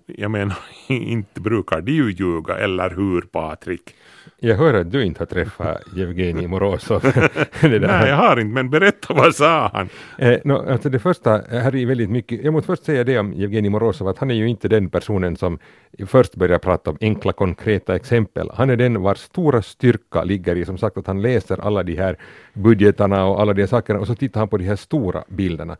Jag 0.06 0.32
menar, 0.32 0.58
inte 0.88 1.42
brukar 1.42 1.82
de 1.82 1.92
ju 1.92 2.12
ljuga, 2.12 2.58
eller 2.58 2.90
hur 2.90 3.22
Patrik? 3.22 3.96
Jag 4.40 4.56
hör 4.56 4.74
att 4.74 4.92
du 4.92 5.06
inte 5.06 5.22
har 5.22 5.26
träffat 5.26 5.82
Jevgenij 5.96 6.48
Morozov. 6.48 7.02
Nej, 7.62 8.10
jag 8.10 8.16
har 8.16 8.40
inte, 8.40 8.54
men 8.54 8.70
berätta 8.70 9.14
vad 9.14 9.36
sa 9.36 9.72
han? 9.74 9.90
Eh, 10.18 10.40
no, 10.44 10.72
alltså 10.72 10.90
det 10.90 11.00
första, 11.00 11.30
här 11.50 11.76
är 11.76 11.86
väldigt 11.86 12.10
mycket, 12.10 12.44
jag 12.44 12.54
måste 12.54 12.68
först 12.68 12.84
säga 12.84 13.04
det 13.04 13.20
om 13.20 13.34
Jevgenij 13.34 13.70
Morozov, 13.70 14.08
att 14.08 14.18
han 14.18 14.32
är 14.32 14.36
ju 14.36 14.48
inte 14.48 14.68
den 14.68 14.90
personen 14.90 15.36
som 15.36 15.60
först 16.08 16.36
börjar 16.36 16.60
prata 16.60 16.92
om 16.92 16.98
enkla 17.02 17.34
konkreta 17.34 17.96
exempel. 17.96 18.50
Han 18.54 18.70
är 18.70 18.76
den 18.76 19.02
vars 19.02 19.18
stora 19.18 19.62
styrka 19.62 20.24
ligger 20.24 20.56
i, 20.56 20.66
som 20.66 20.78
sagt, 20.78 20.98
att 20.98 21.08
han 21.08 21.22
läser 21.22 21.66
alla 21.66 21.84
de 21.84 21.96
här 21.96 22.18
budgetarna 22.54 23.26
och 23.26 23.42
alla 23.42 23.54
de 23.54 23.62
här 23.62 23.68
sakerna 23.68 24.00
och 24.00 24.08
så 24.08 24.16
tittar 24.16 24.40
han 24.40 24.50
på 24.50 24.58
de 24.58 24.66
här 24.66 24.76
stora 24.76 25.24
bilderna. 25.28 25.78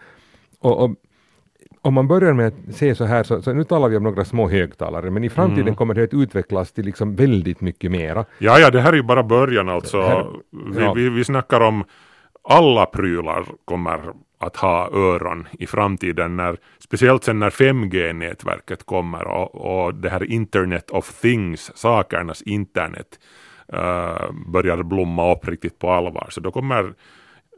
Och, 0.60 0.84
och 0.84 0.92
om 1.86 1.94
man 1.94 2.08
börjar 2.08 2.34
med 2.34 2.48
att 2.48 2.76
se 2.76 2.96
så 2.96 3.06
här, 3.06 3.24
så, 3.24 3.42
så 3.42 3.54
nu 3.54 3.64
talar 3.64 3.90
vi 3.90 3.98
om 3.98 4.04
några 4.04 4.26
små 4.26 4.50
högtalare, 4.50 5.10
men 5.12 5.24
i 5.24 5.30
framtiden 5.30 5.62
Mm. 5.64 5.76
kommer 5.76 5.94
det 5.94 6.04
att 6.04 6.14
utvecklas 6.14 6.72
till 6.72 6.86
liksom 6.86 7.16
väldigt 7.16 7.62
mycket 7.62 7.92
mera. 7.92 8.26
Ja, 8.38 8.60
ja, 8.60 8.70
det 8.70 8.82
här 8.82 8.92
är 8.94 8.98
ju 8.98 9.04
bara 9.04 9.24
början 9.24 9.70
alltså. 9.70 10.02
här- 10.02 10.28
vi, 10.74 10.82
ja. 10.82 10.94
vi, 10.94 11.10
vi 11.10 11.24
snackar 11.24 11.62
om 11.62 11.84
alla 12.50 12.86
prylar 12.86 13.46
kommer 13.66 14.00
att 14.40 14.56
ha 14.56 14.90
öron 14.94 15.48
i 15.52 15.68
framtiden, 15.68 16.36
när, 16.38 16.58
speciellt 16.80 17.24
sen 17.24 17.40
när 17.40 17.50
5G-nätverket 17.50 18.86
kommer 18.86 19.28
och, 19.28 19.56
och 19.86 19.94
det 19.96 20.10
här 20.10 20.24
Internet 20.32 20.90
of 20.92 21.22
Things, 21.22 21.72
sakernas 21.78 22.42
internet, 22.42 23.20
eh, 23.74 24.32
börjar 24.48 24.84
blomma 24.84 25.32
upp 25.34 25.48
riktigt 25.48 25.80
på 25.80 25.92
allvar. 25.92 26.28
Så 26.30 26.42
då 26.42 26.52
kommer, 26.52 26.94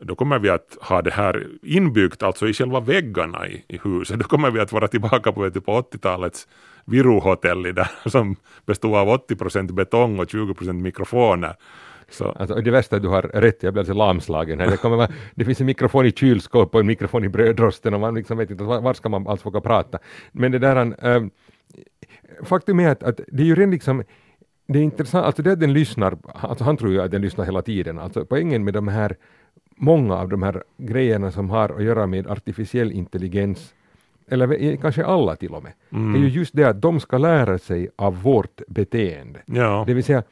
då 0.02 0.16
kommer 0.16 0.40
vi 0.40 0.50
att 0.50 0.78
ha 0.82 1.02
det 1.02 1.12
här 1.12 1.48
inbyggt 1.62 2.24
alltså 2.24 2.48
i 2.48 2.54
själva 2.54 2.80
väggarna 2.80 3.48
i, 3.48 3.64
i 3.68 3.80
huset. 3.84 4.20
Då 4.20 4.26
kommer 4.26 4.52
vi 4.52 4.60
att 4.60 4.72
vara 4.72 4.88
tillbaka 4.88 5.32
på, 5.32 5.42
vet 5.42 5.66
på 5.66 5.82
80-talets 5.82 6.48
Viruhotell 6.86 7.64
där, 7.64 7.90
som 8.10 8.36
bestod 8.66 8.96
av 8.96 9.10
80 9.10 9.36
procent 9.36 9.72
betong 9.72 10.20
och 10.20 10.30
20 10.30 10.54
procent 10.54 10.82
mikrofoner. 10.82 11.56
Så, 12.10 12.32
Alltså, 12.32 12.56
det 12.56 12.72
värsta 12.72 12.96
är 12.96 12.98
att 12.98 13.04
du 13.04 13.10
har 13.10 13.22
rätt, 13.22 13.64
jag 13.64 13.74
blir 13.74 13.82
alltså 13.82 13.94
lamslagen 13.94 14.60
här. 14.60 14.72
Det, 14.72 14.78
kommer 14.78 14.98
vara, 14.98 15.12
det 15.36 15.46
finns 15.46 15.60
en 15.60 15.66
mikrofon 15.66 16.06
i 16.06 16.12
kylskåpet 16.12 16.74
och 16.74 16.80
en 16.80 16.88
mikrofon 16.88 17.24
i 17.24 17.30
brödrosten 17.30 17.94
och 17.94 18.00
man 18.00 18.16
liksom 18.16 18.38
vet 18.38 18.52
inte 18.52 18.64
var, 18.64 18.82
var 18.82 18.94
ska 18.94 19.10
man 19.10 19.28
alls 19.28 19.46
våga 19.46 19.62
prata. 19.62 20.00
Men 20.32 20.52
det 20.52 20.60
där, 20.60 20.96
ähm, 21.06 21.32
faktum 22.44 22.80
är 22.80 22.90
att, 22.90 23.04
att 23.04 23.20
det 23.28 23.44
är 23.44 23.48
ju 23.48 23.56
redan 23.56 23.72
liksom 23.72 24.04
det 24.68 24.80
är 24.80 24.84
intressant, 24.84 25.26
alltså 25.26 25.42
det 25.42 25.52
att 25.52 25.60
den 25.60 25.74
lyssnar, 25.74 26.18
alltså 26.34 26.64
han 26.64 26.78
tror 26.78 26.92
ju 26.92 27.02
att 27.02 27.12
den 27.12 27.22
lyssnar 27.22 27.46
hela 27.46 27.62
tiden, 27.62 28.00
alltså 28.00 28.26
poängen 28.26 28.64
med 28.64 28.74
de 28.74 28.88
här, 28.88 29.16
många 29.78 30.16
av 30.16 30.30
de 30.30 30.44
här 30.44 30.64
grejerna 30.78 31.32
som 31.32 31.50
har 31.50 31.70
att 31.70 31.84
göra 31.84 32.08
med 32.08 32.28
artificiell 32.28 32.92
intelligens, 32.92 33.74
eller 34.30 34.76
kanske 34.76 35.06
alla 35.06 35.36
till 35.36 35.52
och 35.52 35.64
med, 35.64 35.72
är 36.16 36.20
ju 36.20 36.28
just 36.28 36.56
det 36.56 36.64
att 36.64 36.82
de 36.82 37.00
ska 37.00 37.18
lära 37.18 37.58
sig 37.58 37.90
av 37.96 38.22
vårt 38.22 38.62
beteende. 38.68 39.40
ja. 39.46 39.84
Det 39.88 39.94
vill 39.94 40.04
säga, 40.04 40.24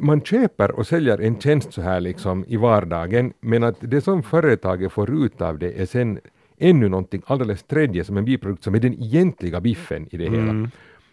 man 0.00 0.20
köper 0.20 0.70
och 0.70 0.86
säljer 0.86 1.18
en 1.18 1.40
tjänst 1.40 1.72
så 1.72 1.82
här 1.82 2.00
liksom 2.00 2.44
i 2.48 2.56
vardagen, 2.56 3.32
men 3.40 3.62
att 3.62 3.76
det 3.80 4.00
som 4.00 4.22
företaget 4.22 4.92
får 4.92 5.24
ut 5.24 5.40
av 5.40 5.58
det 5.58 5.80
är 5.80 5.86
sen 5.86 6.20
ännu 6.58 6.88
någonting 6.88 7.22
alldeles 7.26 7.62
tredje 7.62 8.04
som 8.04 8.16
en 8.16 8.24
biprodukt 8.24 8.64
som 8.64 8.74
är 8.74 8.78
den 8.80 8.94
egentliga 8.94 9.60
biffen 9.60 10.08
i 10.10 10.16
det 10.16 10.30
hela. 10.30 10.68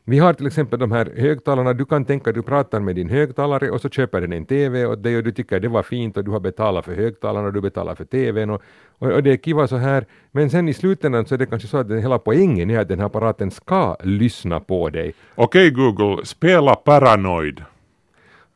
Vi 0.10 0.20
har 0.20 0.34
till 0.34 0.48
exempel 0.48 0.80
de 0.80 0.92
här 0.92 1.12
högtalarna, 1.18 1.74
du 1.74 1.86
kan 1.86 2.06
tänka 2.06 2.32
du 2.32 2.42
pratar 2.42 2.80
med 2.80 2.96
din 2.96 3.10
högtalare 3.10 3.70
och 3.70 3.82
så 3.82 3.90
köper 3.90 4.22
den 4.22 4.34
en 4.34 4.46
TV 4.46 4.86
åt 4.86 5.04
dig 5.04 5.18
och 5.18 5.24
du 5.24 5.32
tycker 5.32 5.60
det 5.60 5.68
var 5.68 5.84
fint 5.84 6.18
och 6.18 6.24
du 6.24 6.32
har 6.32 6.40
betalat 6.40 6.86
för 6.86 6.96
högtalarna 6.96 7.48
och 7.48 7.54
du 7.54 7.62
betalar 7.62 7.96
för 7.96 8.06
TVn 8.06 8.50
och, 8.50 8.62
och, 8.98 9.12
och 9.12 9.24
det 9.24 9.32
är 9.32 9.38
kiva 9.38 9.68
så 9.68 9.78
här. 9.78 10.06
Men 10.32 10.50
sen 10.50 10.70
i 10.70 10.74
slutändan 10.74 11.26
så 11.26 11.34
är 11.34 11.38
det 11.38 11.46
kanske 11.46 11.68
så 11.68 11.78
att 11.78 11.88
den 11.88 12.02
hela 12.02 12.20
poängen 12.20 12.70
är 12.70 12.80
att 12.80 12.88
den 12.88 13.00
här 13.00 13.06
apparaten 13.06 13.52
ska 13.52 13.96
lyssna 14.04 14.60
på 14.60 14.90
dig. 14.90 15.14
Okej 15.36 15.70
Google, 15.70 16.26
spela 16.26 16.76
Paranoid. 16.76 17.64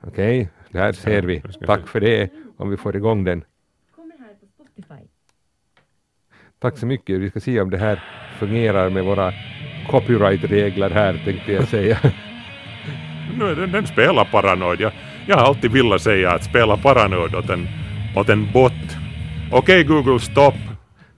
Okej, 0.08 0.50
där 0.70 0.92
ser 0.92 1.22
vi. 1.22 1.42
Tack 1.66 1.88
för 1.88 2.00
det, 2.00 2.30
om 2.58 2.70
vi 2.70 2.78
får 2.78 2.96
igång 2.96 3.24
den. 3.24 3.44
Tack 6.60 6.78
så 6.78 6.86
mycket. 6.86 7.20
Vi 7.20 7.30
ska 7.30 7.40
se 7.40 7.62
om 7.62 7.70
det 7.70 7.78
här 7.78 8.04
fungerar 8.40 8.90
med 8.90 9.06
våra 9.06 9.32
copyright-regler 9.90 10.90
här, 10.90 11.22
tänkte 11.26 11.52
jag 11.52 11.68
säga. 11.68 11.98
Nu 13.40 13.56
den, 13.56 13.72
den 13.72 13.88
spelar 13.88 14.26
Paranoid. 14.26 14.82
Jag, 14.82 14.92
jag 15.28 15.36
har 15.38 15.46
alltid 15.46 15.72
velat 15.72 16.02
säga 16.02 16.32
att 16.32 16.44
spela 16.44 16.78
Paranoid 16.78 17.36
åt 17.36 17.50
en, 17.50 17.68
åt 18.16 18.30
en 18.30 18.52
bot. 18.52 18.72
Okej 19.52 19.84
Google, 19.84 20.20
stopp. 20.20 20.54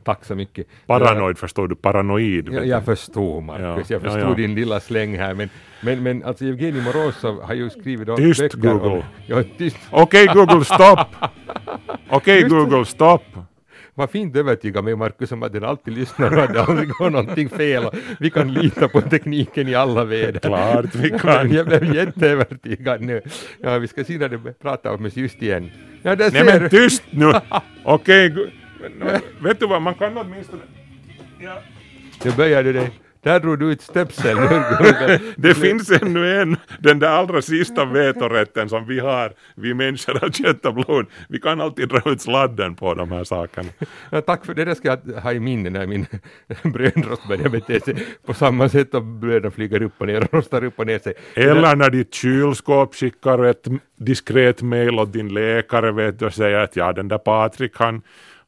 Tack 0.04 0.26
så 0.26 0.36
mycket. 0.36 0.68
Paranoid 0.88 1.38
förstår 1.38 1.68
du, 1.68 1.76
paranoid. 1.76 2.50
Jag, 2.54 2.68
jag 2.68 2.86
förstod 2.86 3.44
Marcus, 3.44 3.90
Ja, 3.90 3.96
jag 3.96 4.06
ja, 4.06 4.12
förstod 4.14 4.32
ja. 4.32 4.34
din 4.36 4.56
lilla 4.56 4.80
släng 4.80 5.18
här, 5.18 5.34
men, 5.34 5.50
men, 5.82 6.04
men 6.04 6.24
alltså 6.24 6.46
Evgenij 6.46 6.82
Morozov 6.82 7.42
har 7.44 7.54
ju 7.54 7.70
skrivit 7.70 8.08
då 8.08 8.18
Tyst, 8.18 8.54
om- 8.54 8.62
Google. 8.62 9.04
Ja, 9.28 9.44
tyst. 9.58 9.78
Okej 9.92 10.28
Google, 10.34 10.66
stopp. 10.66 11.08
Okej 12.10 12.42
det. 12.44 12.50
Google, 12.50 12.86
stopp. 12.86 13.24
Vad 13.98 14.10
fint 14.10 14.36
övertyga 14.36 14.82
mig 14.82 14.96
Marcus 14.96 15.32
om 15.32 15.44
att 15.44 15.54
den 15.54 15.64
alltid 15.64 15.94
lyssnar 15.94 16.38
och 16.38 16.44
att 16.44 16.54
det 16.54 16.62
aldrig 16.62 16.90
går 16.90 17.10
någonting 17.10 17.50
fel 17.50 17.90
vi 18.20 18.30
kan 18.30 18.54
lita 18.54 18.88
på 18.88 19.02
tekniken 19.02 19.68
i 19.68 19.76
alla 19.76 20.04
väder. 20.04 20.40
Klart 20.40 20.96
vi 20.96 21.10
kan. 21.10 21.52
Jag 21.52 21.66
blev 21.66 21.96
jätteövertygad 21.96 23.02
nu. 23.02 23.22
Ja, 23.62 23.78
vi 23.78 23.88
ska 23.88 24.04
se 24.04 24.18
när 24.18 24.30
det 24.30 24.54
pratar 24.60 24.94
om 24.94 25.06
oss 25.06 25.18
just 25.18 25.42
igen. 25.42 25.72
Ja, 26.02 26.16
där 26.16 26.32
Nej 26.32 26.46
men 26.46 26.62
du. 26.62 26.70
tyst 26.70 27.04
nu. 27.10 27.34
Okej, 27.84 28.34
men, 29.00 29.22
vet 29.40 29.60
du 29.60 29.68
vad, 29.68 29.82
man 29.82 29.94
kan 29.94 30.18
åtminstone... 30.18 30.62
Ja. 31.40 31.62
Nu 32.26 32.32
börjar 32.32 32.64
du 32.64 32.74
dig. 32.74 32.92
Där 33.26 33.40
drog 33.40 33.60
du 33.60 33.72
ut 33.72 33.82
stöpseln. 33.82 34.40
Det 35.36 35.54
finns 35.54 35.92
ännu 35.92 36.42
en, 36.42 36.58
den 36.80 37.00
där 37.00 37.08
allra 37.08 37.42
sista 37.42 37.86
vetorätten 37.86 38.70
som 38.70 38.88
vi 38.88 39.00
har, 39.00 39.34
vi 39.56 39.74
människor 39.74 40.24
av 40.24 40.32
kött 40.32 40.66
och 40.66 40.74
blod. 40.74 41.06
Vi 41.30 41.40
kan 41.40 41.62
alltid 41.62 41.90
dra 41.90 42.12
ut 42.12 42.22
sladden 42.22 42.76
på 42.76 42.94
de 42.94 43.12
här 43.12 43.24
sakerna. 43.24 43.70
Ja, 44.10 44.22
tack 44.22 44.46
för 44.46 44.54
det, 44.54 44.66
det 44.66 44.76
ska 44.76 44.88
jag 44.88 45.22
ha 45.22 45.34
i 45.34 45.40
minne 45.40 45.70
när 45.70 45.88
min 45.88 46.06
brödrost 46.64 47.28
börjar 47.28 47.50
bete 47.50 47.80
sig 47.80 48.08
på 48.26 48.34
samma 48.34 48.70
sätt 48.70 48.94
och 48.94 49.04
bröden 49.04 49.52
flyger 49.52 49.82
upp 49.82 49.94
och 49.98 50.08
ner 50.08 50.24
och 50.24 50.34
rostar 50.34 50.64
upp 50.64 50.80
och 50.80 50.88
ner 50.88 51.00
sig. 51.00 51.14
Eller 51.34 51.76
när 51.76 51.90
ditt 51.90 52.14
kylskåp 52.14 52.96
skickar 52.96 53.46
ett 53.46 53.68
diskret 53.96 54.62
mail 54.62 55.00
åt 55.00 55.14
din 55.14 55.34
läkare 55.34 55.92
vet 55.92 56.20
du, 56.20 56.26
och 56.26 56.34
säger 56.34 56.60
att 56.60 56.76
ja, 56.76 56.94
den 56.94 57.08
där 57.08 57.18
Patrik 57.18 57.72
han, 57.76 58.02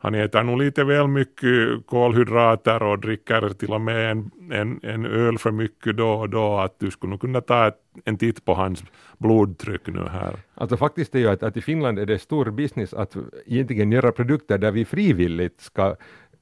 han 0.08 0.16
äter 0.16 0.44
nog 0.44 0.58
lite 0.58 0.84
väl 0.84 1.08
mycket 1.08 1.86
kolhydrater 1.86 2.84
och 2.84 3.00
dricker 3.00 3.50
till 3.50 3.74
och 3.74 3.82
med 3.82 4.12
en, 4.12 4.32
en, 4.52 4.80
en 4.84 5.06
öl 5.06 5.38
för 5.38 5.52
mycket 5.52 5.98
då 5.98 6.10
och 6.10 6.30
då. 6.30 6.58
Att 6.58 6.80
du 6.80 6.92
skulle 6.92 7.10
nog 7.12 7.22
kunna 7.22 7.42
ta 7.42 7.68
ett, 7.68 7.78
en 8.06 8.18
titt 8.18 8.46
på 8.46 8.54
hans 8.54 8.84
blodtryck 9.18 9.88
nu 9.88 10.08
här. 10.12 10.36
Alltså 10.56 10.78
faktiskt 10.78 11.16
är 11.16 11.20
ju 11.20 11.28
att, 11.28 11.44
att 11.44 11.58
i 11.58 11.62
Finland 11.62 12.00
är 12.00 12.06
det 12.06 12.20
stor 12.20 12.52
business 12.52 12.94
att 12.94 13.18
egentligen 13.46 13.92
göra 13.92 14.12
produkter 14.12 14.58
där 14.58 14.72
vi 14.72 14.86
frivilligt 14.86 15.62
ska 15.62 15.96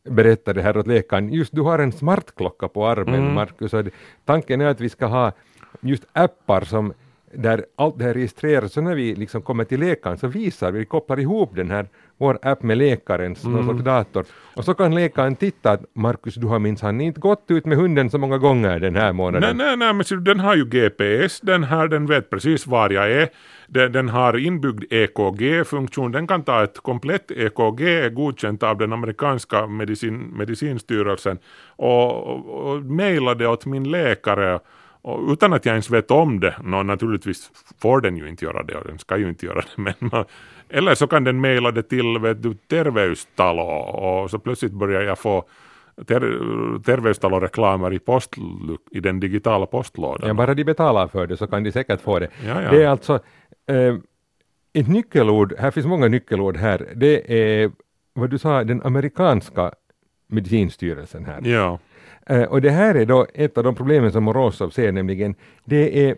berätta 0.09 0.53
det 0.53 0.61
här 0.61 0.77
åt 0.77 0.87
läkaren. 0.87 1.33
Just 1.33 1.55
du 1.55 1.61
har 1.61 1.79
en 1.79 1.91
smartklocka 1.91 2.67
på 2.67 2.87
armen 2.87 3.37
och 3.37 3.83
det- 3.83 3.91
tanken 4.25 4.61
är 4.61 4.65
att 4.65 4.81
vi 4.81 4.89
ska 4.89 5.05
ha 5.05 5.31
just 5.81 6.05
appar 6.13 6.61
som 6.61 6.93
där 7.33 7.65
allt 7.75 7.97
det 7.97 8.03
här 8.03 8.13
registreras, 8.13 8.73
så 8.73 8.81
när 8.81 8.95
vi 8.95 9.15
liksom 9.15 9.41
kommer 9.41 9.63
till 9.63 9.79
läkaren 9.79 10.17
så 10.17 10.27
visar 10.27 10.71
vi, 10.71 10.79
vi 10.79 10.85
kopplar 10.85 11.19
ihop 11.19 11.55
den 11.55 11.71
här, 11.71 11.87
vår 12.17 12.39
app 12.41 12.63
med 12.63 12.77
läkarens 12.77 13.43
någon 13.43 13.63
slags 13.63 13.83
dator. 13.83 14.25
Och 14.55 14.65
så 14.65 14.73
kan 14.73 14.95
läkaren 14.95 15.35
titta 15.35 15.71
att 15.71 15.81
Marcus, 15.93 16.35
du 16.35 16.47
har 16.47 16.59
minsann 16.59 17.01
inte 17.01 17.19
gått 17.19 17.45
ut 17.47 17.65
med 17.65 17.77
hunden 17.77 18.09
så 18.09 18.17
många 18.17 18.37
gånger 18.37 18.79
den 18.79 18.95
här 18.95 19.03
Nej, 19.03 19.13
månaden. 19.13 19.57
nej, 19.57 19.77
nej, 19.77 19.93
men 19.93 20.03
ser 20.03 20.15
du, 20.15 20.21
den 20.21 20.39
har 20.39 20.55
ju 20.55 20.65
GPS, 20.65 21.39
den 21.41 21.63
här, 21.63 21.87
den 21.87 22.05
vet 22.05 22.29
precis 22.29 22.67
var 22.67 22.89
jag 22.89 23.11
är. 23.11 23.29
Den, 23.67 23.91
den 23.91 24.09
har 24.09 24.37
inbyggd 24.37 24.83
EKG-funktion, 24.93 26.11
den 26.11 26.27
kan 26.27 26.43
ta 26.43 26.63
ett 26.63 26.79
komplett 26.79 27.31
EKG 27.31 28.09
godkänt 28.13 28.63
av 28.63 28.77
den 28.77 28.93
amerikanska 28.93 29.67
medicin, 29.67 30.17
medicinstyrelsen 30.17 31.37
och, 31.75 32.27
och, 32.27 32.69
och 32.71 32.83
mejla 32.83 33.35
det 33.35 33.47
åt 33.47 33.65
min 33.65 33.91
läkare 33.91 34.59
och 35.05 35.31
utan 35.31 35.53
att 35.53 35.65
jag 35.65 35.73
ens 35.73 35.89
vet 35.89 36.11
om 36.11 36.39
det. 36.39 36.55
Nå, 36.63 36.83
naturligtvis 36.83 37.51
får 37.81 38.01
den 38.01 38.17
ju 38.17 38.29
inte 38.29 38.45
göra 38.45 38.63
det 38.63 38.75
och 38.75 38.87
den 38.87 38.99
ska 38.99 39.17
ju 39.17 39.29
inte 39.29 39.45
göra 39.45 39.61
det. 39.61 39.67
Men 39.81 39.93
man, 39.99 40.25
eller 40.69 40.95
så 40.95 41.07
kan 41.07 41.23
den 41.23 41.41
mejla 41.41 41.71
det 41.71 41.83
till 41.83 42.17
vet 42.19 42.43
du, 42.43 42.53
Terveystalo 42.53 43.61
och 43.61 44.31
så 44.31 44.39
plötsligt 44.39 44.71
börjar 44.71 45.01
jag 45.01 45.19
få 45.19 45.43
ter, 46.07 46.19
Terveystalo-reklamer 46.83 47.93
i, 47.93 47.99
i 48.91 48.99
den 48.99 49.19
digitala 49.19 49.65
postlådan. 49.65 50.27
Ja, 50.27 50.33
bara 50.33 50.53
de 50.53 50.63
betalar 50.63 51.07
för 51.07 51.27
det 51.27 51.37
så 51.37 51.47
kan 51.47 51.63
de 51.63 51.71
säkert 51.71 52.01
få 52.01 52.19
det. 52.19 52.29
Ja, 52.45 52.61
ja. 52.61 52.71
Det 52.71 52.83
är 52.83 52.87
alltså 52.87 53.13
eh, 53.67 53.95
ett 54.73 54.87
nyckelord, 54.87 55.53
här 55.59 55.71
finns 55.71 55.85
många 55.85 56.07
nyckelord 56.07 56.57
här, 56.57 56.93
det 56.95 57.33
är 57.61 57.71
vad 58.13 58.29
du 58.29 58.37
sa, 58.37 58.63
den 58.63 58.81
amerikanska 58.81 59.71
medicinstyrelsen 60.27 61.25
här. 61.25 61.41
Ja. 61.43 61.79
Eh, 62.29 62.43
och 62.43 62.61
det 62.61 62.71
här 62.71 62.95
är 62.95 63.05
då 63.05 63.27
ett 63.33 63.57
av 63.57 63.63
de 63.63 63.75
problemen 63.75 64.11
som 64.11 64.23
Morozov 64.23 64.69
ser, 64.69 64.91
nämligen 64.91 65.35
det 65.65 66.09
är 66.09 66.15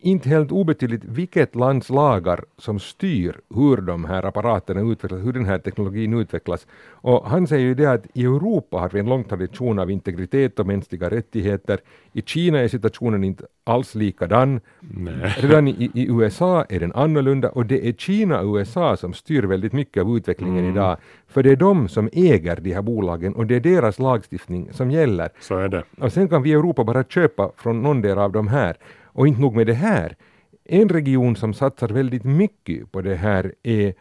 inte 0.00 0.28
helt 0.28 0.52
obetydligt 0.52 1.04
vilket 1.04 1.54
lands 1.54 1.90
lagar 1.90 2.44
som 2.58 2.78
styr 2.78 3.40
hur 3.54 3.76
de 3.76 4.04
här 4.04 4.22
apparaterna 4.26 4.80
utvecklas, 4.92 5.20
hur 5.24 5.32
den 5.32 5.44
här 5.44 5.58
teknologin 5.58 6.14
utvecklas. 6.14 6.66
Och 6.88 7.28
han 7.30 7.46
säger 7.46 7.66
ju 7.66 7.74
det 7.74 7.86
att 7.86 8.06
i 8.14 8.24
Europa 8.24 8.76
har 8.78 8.88
vi 8.88 9.00
en 9.00 9.06
lång 9.06 9.24
tradition 9.24 9.78
av 9.78 9.90
integritet 9.90 10.58
och 10.58 10.66
mänskliga 10.66 11.10
rättigheter. 11.10 11.78
I 12.12 12.22
Kina 12.22 12.58
är 12.60 12.68
situationen 12.68 13.24
inte 13.24 13.44
alls 13.64 13.94
likadan. 13.94 14.60
Nej. 14.80 15.34
Redan 15.38 15.68
i, 15.68 15.90
i 15.94 16.06
USA 16.08 16.64
är 16.68 16.80
den 16.80 16.92
annorlunda 16.92 17.48
och 17.50 17.66
det 17.66 17.88
är 17.88 17.92
Kina 17.92 18.40
och 18.40 18.56
USA 18.56 18.96
som 18.96 19.12
styr 19.12 19.42
väldigt 19.42 19.72
mycket 19.72 20.02
av 20.02 20.16
utvecklingen 20.16 20.56
Mm. 20.58 20.70
idag. 20.72 20.96
För 21.28 21.42
det 21.42 21.50
är 21.50 21.56
de 21.56 21.88
som 21.88 22.08
äger 22.12 22.56
de 22.56 22.72
här 22.74 22.82
bolagen 22.82 23.34
och 23.34 23.46
det 23.46 23.56
är 23.56 23.60
deras 23.60 23.98
lagstiftning 23.98 24.68
som 24.72 24.90
gäller. 24.90 25.28
Så 25.40 25.56
är 25.56 25.68
det. 25.68 25.82
Och 26.00 26.12
sen 26.12 26.28
kan 26.28 26.42
vi 26.42 26.50
i 26.50 26.52
Europa 26.52 26.84
bara 26.84 27.04
köpa 27.04 27.50
från 27.56 27.82
någon 27.82 28.02
del 28.02 28.18
av 28.18 28.32
de 28.32 28.48
här. 28.48 28.76
Och 29.16 29.28
inte 29.28 29.40
nog 29.40 29.54
med 29.54 29.66
det 29.66 29.74
här. 29.74 30.16
En 30.64 30.88
region 30.88 31.36
som 31.36 31.54
satsar 31.54 31.88
väldigt 31.88 32.24
mycket 32.24 32.92
på 32.92 33.02
det 33.02 33.14
här 33.14 33.54
är 33.62 33.94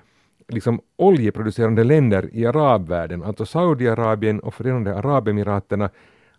liksom 0.48 0.82
oljeproducerande 0.96 1.84
länder 1.84 2.30
i 2.34 2.46
arabvärlden, 2.46 3.24
alltså 3.24 3.46
Saudiarabien 3.46 4.40
och 4.40 4.54
Förenade 4.54 4.96
Arabemiraterna 4.96 5.90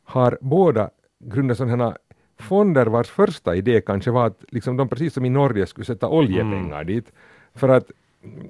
har 0.04 0.38
båda 0.40 0.90
grundat 1.18 1.56
sådana 1.56 1.96
fonder 2.38 2.86
vars 2.86 3.10
första 3.10 3.56
idé 3.56 3.80
kanske 3.80 4.10
var 4.10 4.26
att 4.26 4.44
liksom 4.48 4.76
de 4.76 4.88
precis 4.88 5.14
som 5.14 5.24
i 5.24 5.30
Norge 5.30 5.66
skulle 5.66 5.84
sätta 5.84 6.08
oljepengar 6.08 6.84
dit. 6.84 7.12
För 7.54 7.68
att 7.68 7.90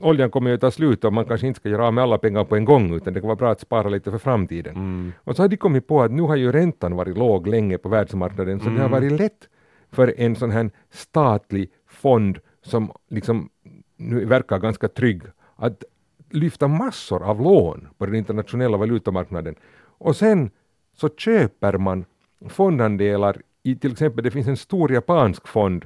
oljan 0.01 0.31
kommer 0.31 0.51
ju 0.51 0.55
att 0.55 0.61
ta 0.61 0.71
slut 0.71 1.05
och 1.05 1.13
man 1.13 1.25
kanske 1.25 1.47
inte 1.47 1.61
ska 1.61 1.69
göra 1.69 1.87
av 1.87 1.95
med 1.95 2.05
alla 2.05 2.19
pengar 2.19 2.45
på 2.45 2.57
en 2.57 2.65
gång 2.65 2.95
utan 2.95 3.13
det 3.15 3.21
kan 3.21 3.29
vara 3.29 3.37
bra 3.37 3.51
att 3.51 3.61
spara 3.61 3.89
lite 3.89 4.11
för 4.11 4.19
framtiden. 4.19 5.13
Och 5.25 5.37
så 5.37 5.43
har 5.43 5.49
de 5.49 5.57
kommit 5.57 5.87
på 5.87 6.03
att 6.03 6.11
nu 6.13 6.23
har 6.23 6.37
ju 6.37 6.53
räntan 6.53 6.97
varit 6.97 7.17
låg 7.19 7.47
länge 7.47 7.79
på 7.79 7.89
världsmarknaden 7.89 8.61
så 8.61 8.69
det 8.71 8.81
har 8.83 8.89
varit 8.89 9.13
lätt 9.13 9.49
för 9.97 10.15
en 10.21 10.37
sån 10.37 10.51
här 10.51 10.71
statlig 10.91 11.71
fond 11.89 12.39
som 12.63 12.93
liksom 13.09 13.51
nu 13.97 14.25
verkar 14.25 14.59
ganska 14.59 14.89
trygg 14.89 15.23
att 15.57 15.85
lyfta 16.31 16.69
massor 16.69 17.23
av 17.23 17.41
lån 17.41 17.89
på 17.99 18.07
den 18.07 18.15
internationella 18.15 18.77
valutamarknaden. 18.77 19.55
Och 19.99 20.17
sen 20.17 20.51
så 20.97 21.09
köper 21.09 21.79
man 21.79 22.05
fondandelar 22.49 23.37
i 23.63 23.77
till 23.77 23.93
exempel, 23.93 24.25
det 24.25 24.31
finns 24.31 24.49
en 24.49 24.57
stor 24.57 24.93
japansk 24.93 25.49
fond 25.49 25.85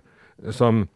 som 0.50 0.88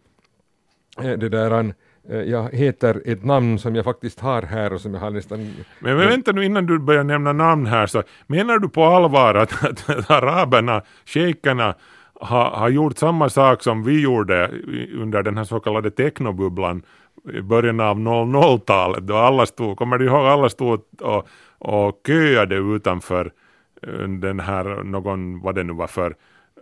eh, 1.03 1.13
det 1.13 1.29
där 1.29 1.75
eh, 2.09 2.21
jag 2.21 2.55
heter 2.55 3.03
ett 3.05 3.25
namn 3.25 3.59
som 3.59 3.77
jag 3.77 3.85
faktiskt 3.85 4.21
har 4.21 4.43
här 4.43 4.73
och 4.73 4.81
som 4.81 4.95
jag 4.95 5.01
har 5.01 5.11
nästan 5.11 5.39
Men, 5.39 5.97
men 5.97 6.09
vänta 6.09 6.33
nu 6.33 6.45
innan 6.45 6.67
du 6.67 6.79
börjar 6.79 7.05
nämna 7.05 7.33
namn 7.33 7.67
här 7.67 7.87
så 7.87 8.03
menar 8.27 8.59
du 8.59 8.69
på 8.69 8.85
allvar 8.85 9.35
att, 9.35 9.65
att 9.65 10.11
araberna, 10.11 10.83
shejkerna 11.05 11.75
har, 12.25 12.51
ha 12.51 12.69
gjort 12.69 12.99
samma 12.99 13.29
sak 13.29 13.63
som 13.63 13.83
vi 13.83 14.01
gjorde 14.01 14.51
under 14.95 15.23
den 15.23 15.37
här 15.37 15.45
så 15.45 15.61
kallade 15.61 15.91
teknobubblan 15.91 16.83
i 17.33 17.41
början 17.41 17.81
av 17.81 17.97
00-talet 17.99 19.07
då 19.07 19.17
alla 19.17 19.47
stod, 19.47 19.77
kommer 19.77 19.99
du 19.99 20.07
ihåg, 20.07 20.27
alla 20.27 20.49
stod 20.49 20.81
och, 21.01 21.29
och 21.59 22.01
köade 22.07 22.57
utanför 22.57 23.33
eh, 23.83 24.09
den 24.09 24.41
här, 24.41 24.83
någon, 24.85 25.41
vad 25.41 25.55
det 25.55 25.63
nu 25.63 25.73
var 25.73 25.87
för 25.87 26.17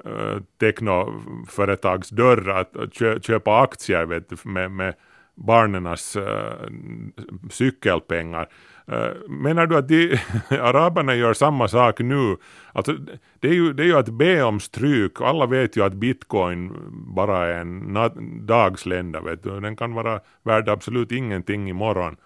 eh, 0.05 0.11
uh, 0.11 0.43
teknoföretags 0.61 2.09
dörr 2.09 2.49
att, 2.51 2.93
kö, 2.93 3.21
köpa 3.21 3.61
aktier 3.61 4.05
vet 4.05 4.29
du, 4.29 4.37
med, 4.45 4.71
med 4.71 4.95
barnens 5.35 6.17
uh, 6.17 6.23
cykelpengar. 7.51 8.49
Eh, 8.87 9.29
menar 9.29 9.67
du 9.67 9.77
att 9.77 9.89
de, 9.89 10.19
araberna 10.51 11.15
gör 11.15 11.33
samma 11.33 11.69
sak 11.69 12.01
nu? 12.01 12.37
Alltså, 12.73 12.97
det, 13.41 13.49
är 13.49 13.55
ju, 13.55 13.73
det 13.73 13.83
är 13.83 13.87
ju 13.87 13.97
att 13.97 14.09
be 14.09 14.43
om 14.43 14.61
stryk. 14.61 15.21
Alla 15.21 15.47
vet 15.47 15.77
ju 15.77 15.85
att 15.85 15.95
bitcoin 15.95 16.73
bara 16.91 17.47
är 17.47 17.61
en 17.61 18.47
dagslända. 18.47 19.21
Vet 19.21 19.43
du. 19.43 19.61
Den 19.61 19.77
kan 19.77 19.95
vara 19.95 20.21
värd 20.43 20.69
absolut 20.69 21.13
ingenting 21.13 21.69
imorgon. 21.69 22.17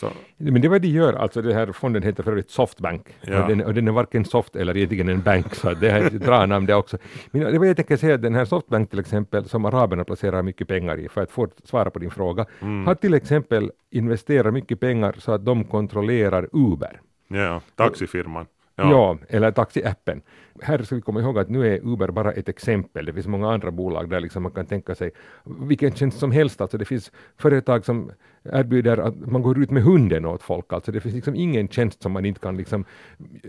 Så, 0.00 0.10
Men 0.36 0.60
det 0.60 0.66
är 0.66 0.70
vad 0.70 0.82
de 0.82 0.88
gör, 0.88 1.12
alltså 1.12 1.42
den 1.42 1.52
här 1.52 1.72
fonden 1.72 2.02
heter 2.02 2.22
för 2.22 2.30
övrigt 2.30 2.50
Softbank 2.50 3.08
Ja. 3.20 3.42
och, 3.42 3.48
den, 3.48 3.60
och 3.64 3.74
den 3.74 3.88
är 3.88 3.92
varken 3.92 4.24
soft 4.24 4.56
eller 4.56 4.76
egentligen 4.76 5.08
en 5.08 5.22
bank 5.22 5.54
så 5.54 5.74
det 5.74 5.90
är 5.90 6.06
ett 6.06 6.12
bra 6.12 6.46
namn 6.46 6.66
det 6.66 6.74
också. 6.74 6.98
Men 7.30 7.52
det 7.52 7.58
var 7.58 7.66
jag 7.66 7.76
tänker 7.76 7.96
säga, 7.96 8.16
den 8.16 8.34
här 8.34 8.44
Softbank 8.44 8.90
till 8.90 8.98
exempel 8.98 9.48
som 9.48 9.64
araberna 9.64 10.04
placerar 10.04 10.42
mycket 10.42 10.68
pengar 10.68 10.96
i 11.00 11.08
för 11.08 11.22
att 11.22 11.30
få 11.30 11.48
svara 11.64 11.90
på 11.90 11.98
din 11.98 12.10
fråga, 12.10 12.46
har 12.86 12.94
till 12.94 13.14
exempel 13.14 13.70
investerat 13.90 14.54
mycket 14.54 14.80
pengar 14.80 15.14
så 15.18 15.32
att 15.32 15.44
de 15.44 15.64
kontrollerar 15.64 16.48
Uber. 16.52 17.00
ja, 17.28 17.60
taxifirman. 17.76 18.46
Ja. 18.76 19.18
eller 19.28 19.50
taxiappen. 19.50 20.22
Här 20.62 20.82
ska 20.82 20.94
vi 20.94 21.00
komma 21.00 21.20
ihåg 21.20 21.38
att 21.38 21.48
nu 21.48 21.74
är 21.74 21.80
Uber 21.82 22.08
bara 22.08 22.32
ett 22.32 22.48
exempel. 22.48 23.04
Det 23.04 23.12
finns 23.12 23.26
många 23.26 23.52
andra 23.52 23.70
bolag 23.70 24.10
där 24.10 24.20
liksom 24.20 24.42
man 24.42 24.52
kan 24.52 24.66
tänka 24.66 24.94
sig 24.94 25.10
vilken 25.44 25.92
tjänst 25.92 26.18
som 26.18 26.32
helst. 26.32 26.60
Alltså 26.60 26.78
det 26.78 26.84
finns 26.84 27.12
företag 27.38 27.84
som 27.84 28.10
erbjuder 28.44 28.98
att 28.98 29.30
man 29.30 29.42
går 29.42 29.58
ut 29.58 29.70
med 29.70 29.82
hunden 29.82 30.24
åt 30.24 30.42
folk. 30.42 30.72
Alltså 30.72 30.92
det 30.92 31.00
finns 31.00 31.14
liksom 31.14 31.34
ingen 31.34 31.68
tjänst 31.68 32.02
som 32.02 32.12
man 32.12 32.24
inte 32.24 32.40
kan 32.40 32.56
liksom 32.56 32.84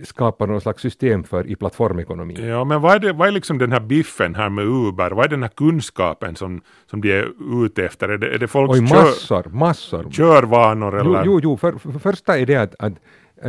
skapa 0.03 0.45
någon 0.45 0.61
slags 0.61 0.81
system 0.81 1.23
för 1.23 1.47
i 1.47 1.55
plattformekonomin. 1.55 2.47
Ja, 2.47 2.63
men 2.63 2.81
vad 2.81 2.95
är, 2.95 2.99
det, 2.99 3.13
vad 3.13 3.27
är 3.27 3.31
liksom 3.31 3.57
den 3.57 3.71
här 3.71 3.79
biffen 3.79 4.35
här 4.35 4.49
med 4.49 4.65
Uber? 4.65 5.11
Vad 5.11 5.25
är 5.25 5.29
den 5.29 5.41
här 5.41 5.49
kunskapen 5.49 6.35
som, 6.35 6.61
som 6.85 7.01
de 7.01 7.11
är 7.11 7.31
ute 7.65 7.85
efter? 7.85 8.09
Är 8.09 8.17
det, 8.17 8.33
är 8.33 8.39
det 8.39 8.47
folks 8.47 8.79
Oj, 8.79 8.87
kör, 8.87 9.03
massor, 9.05 9.49
massor. 9.49 10.11
körvanor 10.11 10.99
eller? 10.99 11.25
Jo, 11.25 11.31
jo, 11.33 11.39
jo 11.43 11.57
för, 11.57 11.71
för 11.71 11.99
första 11.99 12.37
är 12.37 12.45
det 12.45 12.55
att, 12.55 12.75
att 12.79 12.93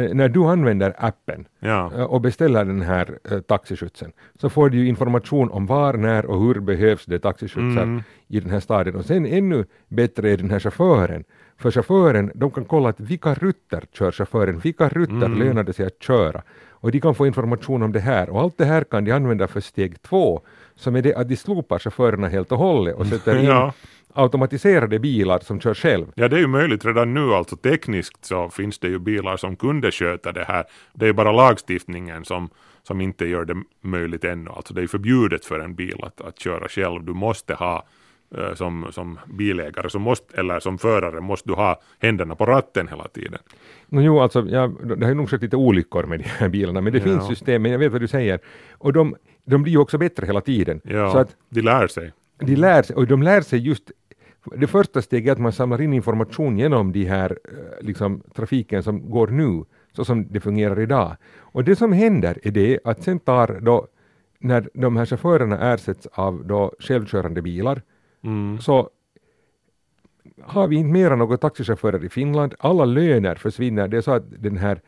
när 0.00 0.28
du 0.28 0.44
använder 0.44 0.94
appen 0.98 1.46
Ja. 1.60 1.92
eh, 1.96 2.02
och 2.04 2.20
beställer 2.20 2.64
den 2.64 2.82
här 2.82 3.18
eh, 3.30 3.38
taxiskjutsen 3.40 4.12
så 4.40 4.48
får 4.50 4.70
du 4.70 4.78
ju 4.78 4.88
information 4.88 5.50
om 5.50 5.66
var, 5.66 5.94
när 5.94 6.26
och 6.26 6.40
hur 6.40 6.60
behövs 6.60 7.04
det 7.06 7.18
taxiskjutsar 7.18 7.82
Mm. 7.82 8.02
i 8.28 8.40
den 8.40 8.50
här 8.50 8.60
staden. 8.60 8.94
Och 8.96 9.04
sen 9.04 9.26
ännu 9.26 9.64
bättre 9.88 10.30
är 10.30 10.36
den 10.36 10.50
här 10.50 10.60
chauffören. 10.60 11.24
För 11.58 11.70
chauffören, 11.70 12.30
de 12.34 12.50
kan 12.50 12.64
kolla 12.64 12.88
att 12.88 13.00
vilka 13.00 13.34
rutter 13.34 13.84
kör 13.92 14.12
chauffören, 14.12 14.58
vilka 14.58 14.88
rutter 14.88 15.26
Mm. 15.26 15.38
lönar 15.38 15.62
det 15.64 15.72
sig 15.72 15.86
att 15.86 16.02
köra. 16.02 16.42
Och 16.70 16.90
de 16.90 17.00
kan 17.00 17.14
få 17.14 17.26
information 17.26 17.82
om 17.82 17.92
det 17.92 18.00
här. 18.00 18.30
Och 18.30 18.40
allt 18.40 18.58
det 18.58 18.64
här 18.64 18.84
kan 18.84 19.04
de 19.04 19.12
använda 19.12 19.46
för 19.48 19.60
steg 19.60 20.02
två, 20.02 20.40
som 20.74 20.96
är 20.96 21.02
det 21.02 21.14
att 21.14 21.28
de 21.28 21.36
slopar 21.36 21.78
chaufförerna 21.78 22.28
helt 22.28 22.52
och 22.52 22.58
hållet 22.58 22.94
och 22.96 23.06
sätter 23.06 23.36
in 23.38 23.44
Ja. 23.44 23.72
Automatiserade 24.14 24.98
bilar 24.98 25.38
som 25.38 25.60
kör 25.60 25.74
själv. 25.74 26.06
Ja, 26.14 26.28
det 26.28 26.36
är 26.36 26.40
ju 26.40 26.46
möjligt 26.46 26.84
redan 26.84 27.14
nu, 27.14 27.34
alltså 27.34 27.56
tekniskt 27.56 28.24
så 28.24 28.50
finns 28.50 28.78
det 28.78 28.88
ju 28.88 28.98
bilar 28.98 29.36
som 29.36 29.56
kunde 29.56 29.90
sköta 29.90 30.32
det 30.32 30.44
här. 30.44 30.64
Det 30.94 31.08
är 31.08 31.12
bara 31.12 31.32
lagstiftningen 31.32 32.24
som, 32.24 32.48
som 32.82 33.00
inte 33.00 33.26
gör 33.26 33.44
det 33.44 33.56
möjligt 33.82 34.24
ännu. 34.24 34.50
Alltså 34.50 34.74
det 34.74 34.82
är 34.82 34.86
förbjudet 34.86 35.44
för 35.44 35.60
en 35.60 35.74
bil 35.74 35.96
att, 36.02 36.20
att 36.20 36.38
köra 36.38 36.68
själv. 36.68 37.04
Du 37.04 37.12
måste 37.12 37.54
ha 37.54 37.84
eh, 38.38 38.54
som, 38.54 38.86
som 38.90 39.18
bilägare 39.26 39.90
så 39.90 39.98
måste, 39.98 40.36
eller 40.40 40.60
som 40.60 40.78
förare 40.78 41.20
måste 41.20 41.48
du 41.48 41.54
ha 41.54 41.80
händerna 41.98 42.34
på 42.34 42.46
ratten 42.46 42.88
hela 42.88 43.08
tiden. 43.08 43.38
No, 43.88 44.00
jo, 44.00 44.20
alltså, 44.20 44.46
ja, 44.48 44.72
det 44.96 45.04
har 45.04 45.08
ju 45.08 45.14
nog 45.14 45.30
skett 45.30 45.42
lite 45.42 45.56
olyckor 45.56 46.04
med 46.04 46.18
de 46.18 46.24
här 46.24 46.48
bilarna, 46.48 46.80
men 46.80 46.92
det 46.92 46.98
Ja. 46.98 47.04
finns 47.04 47.26
system, 47.26 47.62
men 47.62 47.72
jag 47.72 47.78
vet 47.78 47.92
vad 47.92 48.00
du 48.00 48.08
säger. 48.08 48.38
Och 48.78 48.92
de, 48.92 49.16
de 49.44 49.62
blir 49.62 49.72
ju 49.72 49.78
också 49.78 49.98
bättre 49.98 50.26
hela 50.26 50.40
tiden. 50.40 50.80
Ja, 50.84 51.12
Så 51.12 51.18
att 51.18 51.36
de 51.48 51.60
lär 51.62 51.86
sig. 51.86 52.12
De 52.38 52.56
lär 52.56 52.82
sig, 52.82 52.96
och 52.96 53.06
de 53.06 53.22
lär 53.22 53.40
sig 53.40 53.58
just 53.58 53.90
det 54.56 54.66
första 54.66 55.02
steget 55.02 55.28
är 55.28 55.32
att 55.32 55.38
man 55.38 55.52
samlar 55.52 55.80
in 55.80 55.92
information 55.92 56.58
genom 56.58 56.92
de 56.92 57.04
här 57.04 57.38
eh, 57.44 57.86
liksom, 57.86 58.22
trafiken 58.34 58.82
som 58.82 59.10
går 59.10 59.26
nu, 59.28 59.64
så 59.92 60.04
som 60.04 60.26
det 60.32 60.40
fungerar 60.40 60.80
idag. 60.80 61.16
Och 61.38 61.64
det 61.64 61.76
som 61.76 61.92
händer 61.92 62.38
är 62.42 62.50
det 62.50 62.78
att 62.84 63.02
sen 63.02 63.18
tar 63.18 63.60
då, 63.62 63.86
när 64.38 64.68
de 64.74 64.96
här 64.96 65.06
chaufförerna 65.06 65.72
ersätts 65.72 66.06
av 66.06 66.46
då 66.46 66.72
självkörande 66.78 67.42
bilar, 67.42 67.82
Mm. 68.22 68.58
så 68.60 68.90
har 70.42 70.68
vi 70.68 70.76
inte 70.76 70.92
mera 70.92 71.16
några 71.16 71.36
taxichaufförer 71.36 72.04
i 72.04 72.08
Finland. 72.08 72.54
Alla 72.58 72.84
löner 72.84 73.34
försvinner. 73.34 73.88
Det 73.88 73.96
är 73.96 74.00
så 74.00 74.12
att 74.12 74.24
den 74.42 74.56
här 74.56 74.80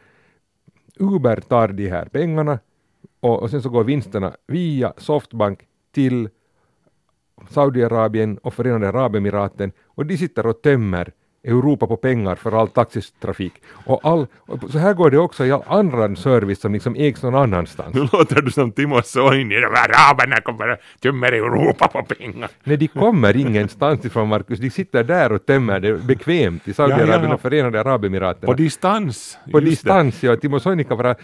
Uber 0.99 1.37
tar 1.37 1.69
de 1.69 1.89
här 1.89 2.05
pengarna 2.05 2.59
och, 3.21 3.43
och 3.43 3.51
sen 3.51 3.63
så 3.63 3.69
går 3.69 3.85
vinsterna 3.85 4.37
via 4.47 4.93
Softbank 4.97 5.67
till 5.93 6.29
Saudiarabien 7.51 8.39
och 8.39 8.55
Förenade 8.55 8.89
Arabemiraten 8.89 9.73
och 9.87 10.07
de 10.07 10.17
sitter 10.17 10.47
och 10.47 10.63
tömmer 10.63 11.13
Europa 11.49 11.87
på 11.87 11.97
pengar 11.97 12.35
för 12.35 12.61
all 12.61 12.69
taxitrafik. 12.69 13.53
Och, 13.87 14.01
all, 14.03 14.27
och 14.47 14.71
så 14.71 14.79
här 14.79 14.95
går 14.95 15.11
det 15.11 15.19
också 15.19 15.45
i 15.45 15.53
all 15.53 15.63
annan 15.67 16.17
service 16.17 16.61
som 16.61 16.73
liksom 16.73 16.95
ägs 16.95 17.23
någon 17.23 17.35
annanstans. 17.35 17.95
Nu 17.95 18.09
låter 18.13 18.43
du 18.43 18.51
som 18.51 18.73
Timo 18.73 19.03
Soini, 19.03 19.55
de 19.55 19.67
här 19.75 19.89
araberna 19.89 20.41
kommer 20.41 20.69
att 20.69 20.81
tömmer 21.01 21.33
Europa 21.33 21.89
på 21.89 22.03
pengar. 22.03 22.49
Nej, 22.65 22.77
de 22.77 22.89
kommer 22.89 23.37
ingenstans 23.37 24.05
ifrån 24.05 24.29
Marcus, 24.29 24.59
de 24.59 24.71
sitter 24.71 25.05
där 25.05 25.33
och 25.33 25.47
tömmer 25.47 25.81
det 25.81 25.93
bekvämt 25.93 26.69
i 26.69 26.75
Saudiarabien 26.75 27.23
Ja, 27.23 27.29
ja. 27.29 27.35
och 27.35 27.41
Förenade 27.41 27.81
Arabemiraten. 27.81 28.47
På 28.47 28.55
distans. 28.55 29.39
På 29.53 29.61
just 29.61 29.65
det. 29.65 29.71
distans, 29.71 30.23
ja. 30.23 30.37
Timo 30.37 30.61
Soini 30.61 30.85
kan 30.85 30.97
vara 30.97 31.15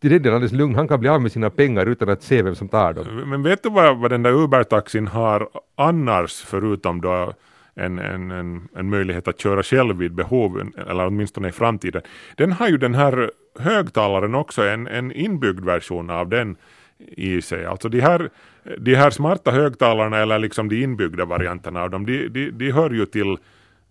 till 0.00 0.10
den 0.10 0.22
delen 0.22 0.34
alldeles 0.34 0.52
lugn. 0.52 0.74
Han 0.74 0.88
kan 0.88 1.00
bli 1.00 1.08
av 1.08 1.22
med 1.22 1.32
sina 1.32 1.50
pengar 1.50 1.86
utan 1.86 2.08
att 2.08 2.22
se 2.22 2.42
vem 2.42 2.54
som 2.54 2.68
tar 2.68 2.92
dem. 2.92 3.06
Men 3.26 3.42
vet 3.42 3.62
du 3.62 3.70
vad, 3.70 3.98
vad 3.98 4.10
den 4.10 4.22
där 4.22 4.32
Uber-taxin 4.32 5.06
har 5.06 5.48
annars 5.76 6.44
förutom 6.46 7.00
då 7.00 7.32
en, 7.76 7.98
en, 7.98 8.30
en, 8.30 8.68
en 8.76 8.90
möjlighet 8.90 9.28
att 9.28 9.40
köra 9.40 9.62
själv 9.62 9.96
vid 9.96 10.14
behov, 10.14 10.70
eller 10.88 11.06
åtminstone 11.06 11.48
i 11.48 11.52
framtiden. 11.52 12.02
Den 12.36 12.52
har 12.52 12.68
ju 12.68 12.76
den 12.76 12.94
här 12.94 13.30
högtalaren 13.58 14.34
också, 14.34 14.62
en, 14.62 14.86
en 14.86 15.12
inbyggd 15.12 15.64
version 15.64 16.10
av 16.10 16.28
den 16.28 16.56
i 16.98 17.42
sig. 17.42 17.66
Alltså 17.66 17.88
de 17.88 18.00
här, 18.00 18.30
de 18.78 18.94
här 18.94 19.10
smarta 19.10 19.50
högtalarna 19.50 20.18
eller 20.18 20.38
liksom 20.38 20.68
de 20.68 20.82
inbyggda 20.82 21.24
varianterna 21.24 21.82
av 21.82 21.90
dem, 21.90 22.06
de, 22.06 22.28
de, 22.28 22.50
de 22.50 22.70
hör 22.70 22.90
ju 22.90 23.06
till 23.06 23.36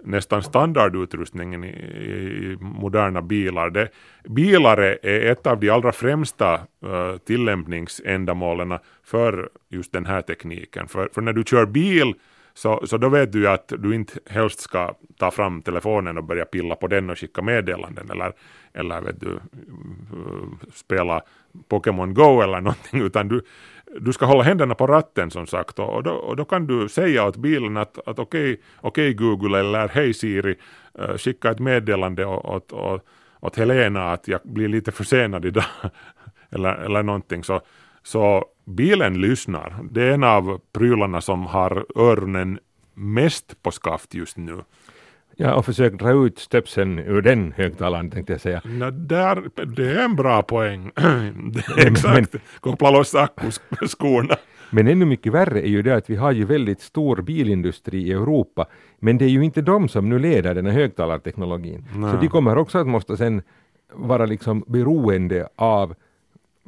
nästan 0.03 0.43
standardutrustningen 0.43 1.63
i, 1.63 1.67
i 1.67 2.57
moderna 2.59 3.21
bilar. 3.21 3.69
Det, 3.69 3.89
bilar 4.23 4.77
är 4.77 5.31
ett 5.31 5.47
av 5.47 5.59
de 5.59 5.69
allra 5.69 5.91
främsta 5.91 6.53
uh, 6.53 7.17
tillämpningsändamålen 7.25 8.79
för 9.03 9.49
just 9.69 9.91
den 9.91 10.05
här 10.05 10.21
tekniken. 10.21 10.87
För, 10.87 11.09
för 11.13 11.21
när 11.21 11.33
du 11.33 11.43
kör 11.43 11.65
bil 11.65 12.13
så, 12.57 12.87
så 12.87 12.97
då 12.97 13.09
vet 13.09 13.31
du 13.31 13.39
ju 13.39 13.47
att 13.47 13.73
du 13.77 13.95
inte 13.95 14.19
helst 14.29 14.59
ska 14.59 14.93
ta 15.17 15.31
fram 15.31 15.61
telefonen 15.61 16.17
och 16.17 16.23
börja 16.23 16.45
pilla 16.45 16.75
på 16.75 16.87
den 16.87 17.09
och 17.09 17.19
skicka 17.19 17.41
meddelanden 17.41 18.11
eller, 18.11 18.33
eller 18.73 19.01
vet 19.01 19.21
du, 19.21 19.39
spela 20.73 21.21
Pokémon 21.67 22.13
Go 22.13 22.41
eller 22.41 22.61
någonting, 22.61 23.01
utan 23.01 23.27
du, 23.27 23.41
du 23.99 24.13
ska 24.13 24.25
hålla 24.25 24.43
händerna 24.43 24.75
på 24.75 24.87
ratten 24.87 25.31
som 25.31 25.47
sagt 25.47 25.79
och, 25.79 26.03
då, 26.03 26.11
och 26.11 26.35
då 26.35 26.45
kan 26.45 26.67
du 26.67 26.89
säga 26.89 27.25
åt 27.27 27.37
bilen 27.37 27.77
att, 27.77 28.07
att 28.07 28.19
okej, 28.19 28.53
okay, 28.53 28.63
okay 28.81 29.13
Google 29.13 29.59
eller 29.59 29.87
hej 29.87 30.13
Siri, 30.13 30.55
eh, 30.99 31.17
skicka 31.17 31.51
ett 31.51 31.59
meddelande 31.59 32.25
åt, 32.25 32.71
åt, 32.71 33.05
åt 33.39 33.55
Helena 33.55 34.11
att 34.11 34.27
jag 34.27 34.39
blir 34.43 34.67
lite 34.67 34.91
försenad 34.91 35.45
idag 35.45 35.65
eller, 36.49 36.75
eller 36.75 37.03
någonting. 37.03 37.43
Så, 37.43 37.61
så 38.05 38.45
bilen 38.65 39.21
lyssnar. 39.21 39.75
Det 39.91 40.03
är 40.03 40.11
en 40.11 40.23
av 40.23 40.59
prylarna 40.73 41.21
som 41.21 41.45
har 41.45 41.85
öronen 41.95 42.59
mest 42.93 43.63
på 43.63 43.71
skaft 43.71 44.13
just 44.13 44.37
nu. 44.37 44.59
Ja, 45.35 45.55
och 45.55 45.65
försök 45.65 45.93
dra 45.93 46.25
ut 46.25 46.39
stöpseln 46.39 46.99
ur 46.99 47.21
den 47.21 47.51
högtalaren 47.51 48.11
tänkte 48.11 48.33
jag 48.33 48.41
säga. 48.41 48.61
No, 48.65 48.91
där, 48.91 49.65
det 49.65 49.91
är 49.91 50.05
en 50.05 50.15
bra 50.15 50.41
poäng. 50.41 50.91
exakt, 51.77 52.33
men, 52.33 52.41
koppla 52.59 52.89
loss 52.89 53.15
skorna. 53.87 54.35
Men 54.69 54.87
ännu 54.87 55.05
mycket 55.05 55.33
värre 55.33 55.61
är 55.61 55.69
ju 55.69 55.81
det 55.81 55.95
att 55.95 56.09
vi 56.09 56.15
har 56.15 56.31
ju 56.31 56.45
väldigt 56.45 56.81
stor 56.81 57.21
bilindustri 57.21 58.07
i 58.07 58.11
Europa, 58.11 58.65
men 58.99 59.17
det 59.17 59.25
är 59.25 59.29
ju 59.29 59.43
inte 59.43 59.61
de 59.61 59.89
som 59.89 60.09
nu 60.09 60.19
leder 60.19 60.55
den 60.55 60.65
här 60.65 60.73
högtalarteknologin. 60.73 61.85
Nej. 61.95 62.11
Så 62.11 62.17
de 62.17 62.27
kommer 62.27 62.57
också 62.57 62.77
att 62.77 62.87
måste 62.87 63.17
sen 63.17 63.41
vara 63.93 64.25
liksom 64.25 64.63
beroende 64.67 65.47
av 65.55 65.95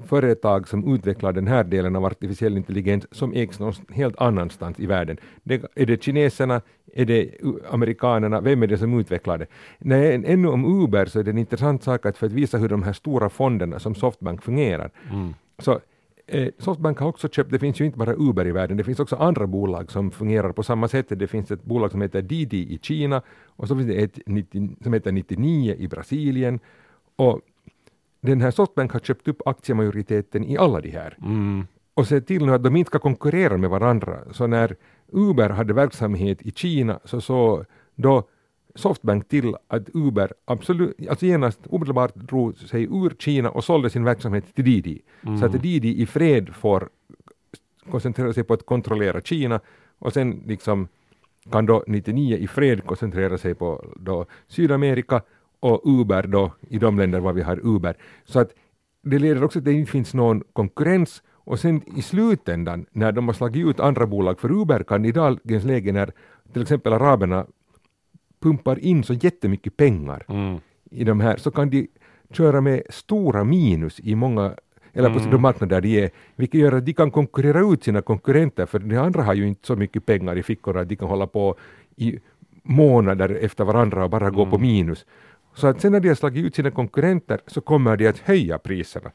företag 0.06 0.68
som 0.68 0.94
utvecklar 0.94 1.34
den 1.34 1.48
här 1.48 1.64
delen 1.64 1.96
av 1.96 2.06
artificiell 2.06 2.58
intelligens 2.58 3.06
som 3.12 3.34
ägs 3.34 3.60
någon 3.60 3.74
helt 3.90 4.22
annanstans 4.22 4.80
i 4.80 4.86
världen. 4.86 5.18
Det, 5.44 5.64
är 5.76 5.86
det 5.86 6.04
kineserna? 6.04 6.62
Är 6.94 7.06
det 7.06 7.32
amerikanerna? 7.70 8.42
Vem 8.42 8.64
är 8.64 8.68
det 8.68 8.78
som 8.78 9.00
utvecklar 9.00 9.38
det? 9.38 9.48
Nej, 9.80 10.24
ännu 10.26 10.48
om 10.48 10.84
Uber 10.84 11.06
så 11.06 11.20
är 11.20 11.24
det 11.24 11.32
en 11.32 11.38
intressant 11.38 11.84
sak 11.84 12.06
att 12.06 12.18
för 12.18 12.26
att 12.26 12.32
visa 12.32 12.58
hur 12.58 12.70
de 12.70 12.84
här 12.84 12.94
stora 12.94 13.30
fonderna 13.30 13.80
som 13.80 13.96
Softbank 13.96 14.44
fungerar. 14.44 14.92
Mm. 15.12 15.34
Så 15.60 15.80
eh, 16.28 16.50
Softbank 16.58 17.00
har 17.00 17.08
också 17.08 17.30
köpt, 17.30 17.52
det 17.52 17.60
finns 17.60 17.82
ju 17.82 17.86
inte 17.86 17.98
bara 17.98 18.14
Uber 18.14 18.48
i 18.48 18.52
världen, 18.52 18.78
det 18.78 18.84
finns 18.84 19.00
också 19.00 19.16
andra 19.16 19.48
bolag 19.48 19.92
som 19.92 20.12
fungerar 20.12 20.52
på 20.52 20.64
samma 20.64 20.88
sätt. 20.88 21.06
Det 21.10 21.28
finns 21.28 21.52
ett 21.52 21.64
bolag 21.64 21.92
som 21.92 22.02
heter 22.02 22.22
Didi 22.22 22.74
i 22.74 22.80
Kina 22.82 23.22
och 23.46 23.68
så 23.68 23.76
finns 23.76 23.88
det 23.88 24.04
ett 24.04 24.20
90, 24.26 24.70
som 24.84 24.94
heter 24.94 25.12
99 25.12 25.76
i 25.80 25.88
Brasilien. 25.88 26.60
Och 27.16 27.42
den 28.32 28.42
här 28.42 28.52
Softbank 28.52 28.92
har 28.92 29.00
köpt 29.00 29.28
upp 29.28 29.48
aktiemajoriteten 29.48 30.44
i 30.44 30.58
alla 30.58 30.82
de 30.82 30.90
här. 30.90 31.18
Mm. 31.22 31.68
Och 31.94 32.08
sett 32.08 32.28
till 32.28 32.46
nu 32.46 32.54
att 32.54 32.63
de 32.63 32.76
inte 32.76 32.90
ska 32.90 33.00
konkurrera 33.00 33.58
med 33.58 33.70
varandra. 33.70 34.20
Så 34.32 34.48
när 34.48 34.76
Uber 35.12 35.50
hade 35.50 35.74
verksamhet 35.74 36.42
i 36.42 36.52
Kina 36.52 37.00
så 37.04 37.22
såg 37.22 37.66
då 37.96 38.24
Softbank 38.76 39.30
till 39.30 39.56
att 39.68 39.90
Uber 39.94 40.34
absolut, 40.46 41.10
alltså 41.10 41.26
genast 41.26 41.60
omedelbart 41.70 42.16
drog 42.16 42.58
sig 42.58 42.84
ur 42.84 43.16
Kina 43.20 43.50
och 43.50 43.63
sålde 43.63 43.90
sin 43.90 44.04
verksamhet 44.04 44.56
till 44.56 44.66
Didi. 44.66 45.02
Mm. 45.22 45.38
Så 45.38 45.46
att 45.46 45.62
Didi 45.62 46.02
i 46.02 46.06
fred 46.06 46.56
får 46.56 46.90
koncentrera 47.92 48.34
sig 48.34 48.44
på 48.44 48.54
att 48.54 48.66
kontrollera 48.66 49.22
Kina 49.22 49.60
och 50.00 50.13
sen 50.13 50.44
liksom 50.46 50.88
kan 51.52 51.66
då 51.66 51.84
99 51.88 52.38
i 52.38 52.48
fred 52.48 52.86
koncentrera 52.86 53.38
sig 53.38 53.54
på 53.56 53.86
då 53.96 54.26
Sydamerika 54.48 55.22
och 55.60 55.82
Uber 55.86 56.28
då 56.28 56.52
i 56.70 56.78
de 56.78 57.00
länder 57.00 57.20
var 57.20 57.34
vi 57.34 57.41
har 57.41 57.60
Uber. 57.63 57.98
Så 58.26 58.39
att 58.39 58.52
det 59.02 59.20
leder 59.20 59.43
också 59.43 59.62
till 59.62 59.70
att 59.70 59.74
det 59.76 59.80
inte 59.80 59.91
finns 59.91 60.13
någon 60.13 60.43
konkurrens 60.54 61.24
och 61.34 61.60
sen 61.60 61.82
i 61.98 62.02
slutändan 62.02 62.86
när 62.91 63.12
de 63.12 63.28
har 63.28 63.34
slagit 63.34 63.65
ut 63.65 63.80
andra 63.80 64.06
bolag, 64.06 64.39
för 64.39 64.52
Uber 64.52 64.84
kan 64.84 65.06
i 65.06 65.12
dagens 65.12 65.63
läge 65.63 65.91
när 65.91 66.12
till 66.54 66.62
exempel 66.62 66.93
araberna 66.93 67.46
pumpar 68.39 68.80
in 68.80 69.04
så 69.04 69.13
jättemycket 69.13 69.78
pengar 69.78 70.26
mm. 70.28 70.58
i 70.91 71.04
de 71.04 71.20
här 71.20 71.38
så 71.38 71.52
kan 71.52 71.70
de 71.70 71.88
köra 72.32 72.62
med 72.62 72.84
stora 72.89 73.43
minus 73.43 74.00
i 74.00 74.15
många 74.15 74.54
eller 74.93 75.10
på 75.10 75.20
mm. 75.20 75.32
de 75.32 75.41
marknader 75.41 75.82
de 75.82 76.04
är, 76.04 76.10
vilket 76.36 76.62
gör 76.62 76.72
att 76.72 76.86
de 76.86 76.93
kan 76.93 77.12
konkurrera 77.12 77.74
ut 77.74 77.84
sina 77.84 78.02
konkurrenter, 78.02 78.65
för 78.65 78.80
de 78.80 78.98
andra 78.98 79.24
har 79.24 79.34
ju 79.34 79.48
inte 79.48 79.67
så 79.67 79.76
mycket 79.76 80.06
pengar 80.06 80.38
i 80.38 80.43
fickorna 80.43 80.80
att 80.80 80.89
de 80.89 80.96
kan 80.96 81.08
hålla 81.08 81.28
på 81.28 81.56
i 81.96 82.20
månader 82.63 83.39
efter 83.41 83.63
varandra 83.63 84.04
och 84.04 84.10
bara 84.10 84.30
gå 84.30 84.46
på 84.46 84.56
mm. 84.56 84.62
minus. 84.62 85.06
Så 85.58 85.67
att 85.67 85.82
sen 85.82 85.91
när 85.91 86.00
de 86.00 86.08
har 86.08 86.15
slagit 86.15 86.46
ut 86.46 86.56
sina 86.56 86.72
konkurrenter 86.72 87.39
så 87.48 87.62
kommer 87.62 87.98
de 87.98 88.08
att 88.08 88.20
höja 88.20 88.58
priserna 88.58 89.12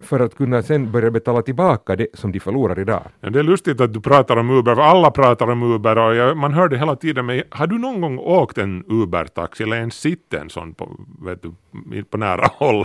för 0.00 0.20
att 0.20 0.34
kunna 0.34 0.62
sen 0.62 0.92
börja 0.92 1.10
betala 1.10 1.42
tillbaka 1.42 1.96
det 1.96 2.06
som 2.14 2.32
de 2.32 2.40
förlorar 2.40 2.78
idag. 2.78 3.02
Ja, 3.20 3.30
det 3.30 3.38
är 3.38 3.42
lustigt 3.42 3.80
att 3.80 3.92
du 3.92 4.00
pratar 4.00 4.36
om 4.36 4.50
Uber, 4.50 4.74
för 4.74 4.82
alla 4.82 5.10
pratar 5.10 5.50
om 5.50 5.62
Uber 5.62 5.98
och 5.98 6.14
jag, 6.14 6.36
man 6.36 6.52
hör 6.52 6.68
det 6.68 6.78
hela 6.78 6.96
tiden, 6.96 7.26
men 7.26 7.42
har 7.50 7.66
du 7.66 7.78
någon 7.78 8.00
gång 8.00 8.18
åkt 8.18 8.58
en 8.58 8.84
Uber-taxi 8.88 9.62
eller 9.62 9.76
ens 9.76 9.94
sitt 9.94 10.34
en 10.34 10.50
sån 10.50 10.74
på, 10.74 10.96
vet 11.24 11.42
du, 11.42 11.52
på 12.04 12.16
nära 12.16 12.46
håll? 12.46 12.84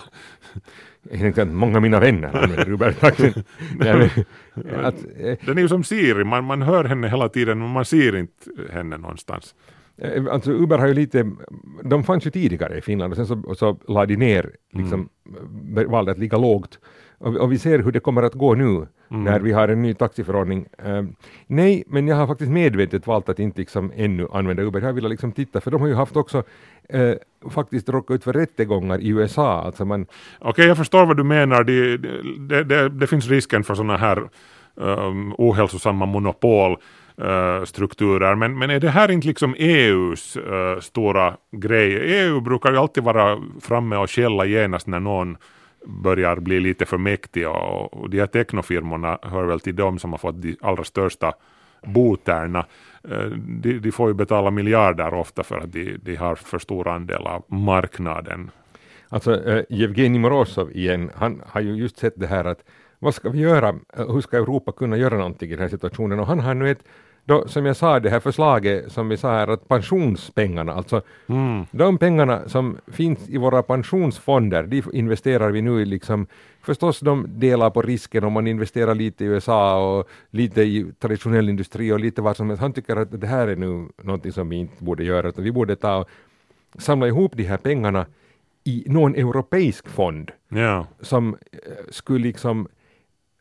Jag 1.12 1.20
tänkte 1.20 1.42
att 1.42 1.48
många 1.48 1.76
av 1.76 1.82
mina 1.82 2.00
vänner 2.00 2.28
använder 2.28 2.70
Uber-taxin. 2.70 3.44
Eh, 4.58 5.38
Den 5.46 5.58
är 5.58 5.62
ju 5.62 5.68
som 5.68 5.84
Siri, 5.84 6.24
man, 6.24 6.44
man 6.44 6.62
hör 6.62 6.84
henne 6.84 7.10
hela 7.10 7.30
tiden 7.30 7.60
men 7.60 7.70
man 7.70 7.86
ser 7.86 8.16
inte 8.16 8.34
henne 8.72 8.98
någonstans. 8.98 9.56
Eh, 9.98 10.24
alltså 10.32 10.52
Uber 10.52 10.78
har 10.78 10.88
ju 10.88 10.94
lite, 10.94 11.32
de 11.84 12.04
fanns 12.04 12.26
ju 12.26 12.32
tidigare 12.32 12.78
i 12.78 12.82
Finland 12.82 13.14
och 13.14 13.18
sen 13.18 13.28
så, 13.28 13.56
så 13.56 13.78
la 13.88 14.06
de 14.06 14.16
ner, 14.16 14.52
liksom, 14.74 15.10
mm. 15.26 15.92
valde 15.92 16.12
att 16.12 16.18
ligga 16.18 16.38
lågt. 16.38 16.80
Och, 17.20 17.36
och, 17.36 17.52
vi 17.52 17.60
ser 17.60 17.80
hur 17.80 17.92
det 17.92 18.00
kommer 18.00 18.24
att 18.24 18.34
gå 18.34 18.56
nu 18.56 18.66
mm. 18.66 19.24
när 19.24 19.40
vi 19.40 19.52
har 19.52 19.68
en 19.68 19.82
ny 19.82 19.94
taxiförordning. 19.94 20.66
Uh, 20.88 21.04
nej, 21.48 21.84
men 21.88 22.08
jag 22.08 22.16
har 22.16 22.28
faktiskt 22.28 22.52
medvetet 22.52 23.08
valt 23.08 23.30
att 23.30 23.40
inte 23.40 23.60
liksom 23.60 23.92
ännu 23.96 24.28
använda 24.32 24.64
Uber. 24.64 24.82
Jag 24.82 24.94
vill 24.94 25.08
liksom 25.08 25.32
titta, 25.32 25.62
för 25.62 25.72
de 25.72 25.82
har 25.82 25.88
ju 25.88 25.94
haft 25.94 26.16
också 26.16 26.44
uh, 26.94 27.14
faktiskt 27.50 27.90
råkat 27.90 28.16
ut 28.16 28.24
för 28.24 28.34
rättegångar 28.34 29.00
i 29.02 29.10
USA. 29.10 29.62
Alltså 29.62 29.86
man... 29.86 30.02
Okej, 30.02 30.50
okay, 30.50 30.66
jag 30.66 30.78
förstår 30.78 31.06
vad 31.06 31.18
du 31.18 31.24
menar. 31.24 31.64
Det, 31.64 31.98
det, 31.98 32.64
det, 32.64 32.90
det 32.90 33.08
finns 33.08 33.28
risken 33.28 33.64
för 33.64 33.76
sådana 33.76 33.98
här 33.98 34.30
um, 34.76 35.34
ohälsosamma 35.38 36.06
monopol 36.06 36.78
uh, 37.22 37.66
strukturer. 37.66 38.36
Men, 38.36 38.58
men 38.58 38.70
är 38.70 38.80
det 38.80 38.90
här 38.90 39.12
inte 39.12 39.28
liksom 39.28 39.56
EUs 39.58 40.38
uh, 40.38 40.80
stora 40.80 41.38
grej? 41.52 41.98
EU 41.98 42.40
brukar 42.40 42.72
ju 42.72 42.78
alltid 42.78 43.04
vara 43.04 43.42
framme 43.62 43.96
och 43.96 44.12
skälla 44.12 44.46
genast 44.46 44.88
när 44.88 45.00
någon 45.00 45.38
börjar 45.86 46.36
bli 46.36 46.60
lite 46.60 46.86
för 46.86 46.98
mäktig 46.98 47.48
och, 47.48 47.94
och 47.94 48.10
de 48.10 48.20
här 48.20 48.28
teknofirmorna 48.28 49.20
hör 49.22 49.44
väl 49.44 49.60
till 49.60 49.76
dem 49.76 50.00
som 50.00 50.12
har 50.12 50.18
fått 50.18 50.42
de 50.42 50.58
allra 50.62 50.84
största 50.84 51.34
boterna. 51.86 52.66
Eh, 53.04 53.26
de, 53.38 53.80
de, 53.80 53.92
får 53.92 54.08
ju 54.08 54.14
betala 54.14 54.52
miljarder 54.52 55.14
ofta 55.14 55.44
för 55.44 55.58
att 55.58 55.72
de, 55.72 55.98
de 56.02 56.16
har 56.16 56.36
för 56.36 56.60
stor 56.60 56.88
andel 56.88 57.28
av 57.28 57.44
marknaden. 57.48 58.52
Alltså 59.10 59.32
uh, 59.32 59.64
Evgenij 59.70 60.20
Morozov 60.20 60.72
igen, 60.72 61.12
han 61.16 61.42
har 61.48 61.62
ju 61.62 61.76
just 61.76 61.98
sett 61.98 62.14
det 62.20 62.28
här 62.28 62.46
att 62.46 62.64
vad 63.00 63.16
ska 63.16 63.30
vi 63.30 63.40
göra, 63.40 63.76
hur 63.94 64.22
ska 64.22 64.38
Europa 64.38 64.72
kunna 64.72 64.98
göra 64.98 65.18
någonting 65.18 65.50
i 65.50 65.52
den 65.52 65.62
här 65.62 65.70
situationen 65.70 66.20
och 66.20 66.28
han 66.28 66.40
har 66.40 66.54
nu 66.54 66.72
ett 66.72 66.84
då, 67.28 67.48
som 67.48 67.66
jag 67.66 67.76
sa, 67.76 68.00
det 68.00 68.10
här 68.10 68.20
förslaget 68.20 68.92
som 68.92 69.10
vi 69.10 69.18
sa 69.18 69.32
här, 69.32 69.48
att 69.48 69.68
pensionspengarna, 69.68 70.74
alltså 70.74 71.02
mm. 71.28 71.66
de 71.72 71.98
pengarna 71.98 72.50
som 72.50 72.78
finns 72.88 73.30
i 73.30 73.38
våra 73.38 73.64
pensionsfonder, 73.64 74.64
de 74.64 74.84
investerar 74.94 75.52
vi 75.52 75.62
nu 75.62 75.82
i 75.82 75.86
liksom, 75.86 76.28
förstås 76.62 77.00
de 77.00 77.26
delar 77.30 77.70
på 77.70 77.82
risken 77.82 78.24
om 78.24 78.34
man 78.34 78.48
investerar 78.48 78.96
lite 78.96 79.24
i 79.24 79.28
USA 79.28 79.98
och 79.98 80.08
lite 80.30 80.62
i 80.62 80.86
traditionell 81.00 81.50
industri 81.50 81.92
och 81.92 82.00
lite 82.00 82.22
vad 82.22 82.38
som 82.38 82.50
helst. 82.50 82.62
Han 82.62 82.74
tycker 82.74 82.96
att 82.96 83.22
det 83.22 83.28
här 83.28 83.48
är 83.48 83.56
nu 83.56 83.88
någonting 84.04 84.32
som 84.32 84.50
vi 84.50 84.56
inte 84.56 84.84
borde 84.84 85.04
göra, 85.04 85.30
utan 85.30 85.44
vi 85.44 85.52
borde 85.52 85.76
ta 85.76 85.98
och 86.76 86.82
samla 86.82 87.08
ihop 87.08 87.32
de 87.36 87.44
här 87.44 87.58
pengarna 87.58 88.06
i 88.64 88.84
någon 88.88 89.16
europeisk 89.16 89.88
fond 89.88 90.32
yeah. 90.52 90.86
som 91.02 91.38
eh, 91.52 91.60
skulle 91.90 92.24
liksom 92.24 92.68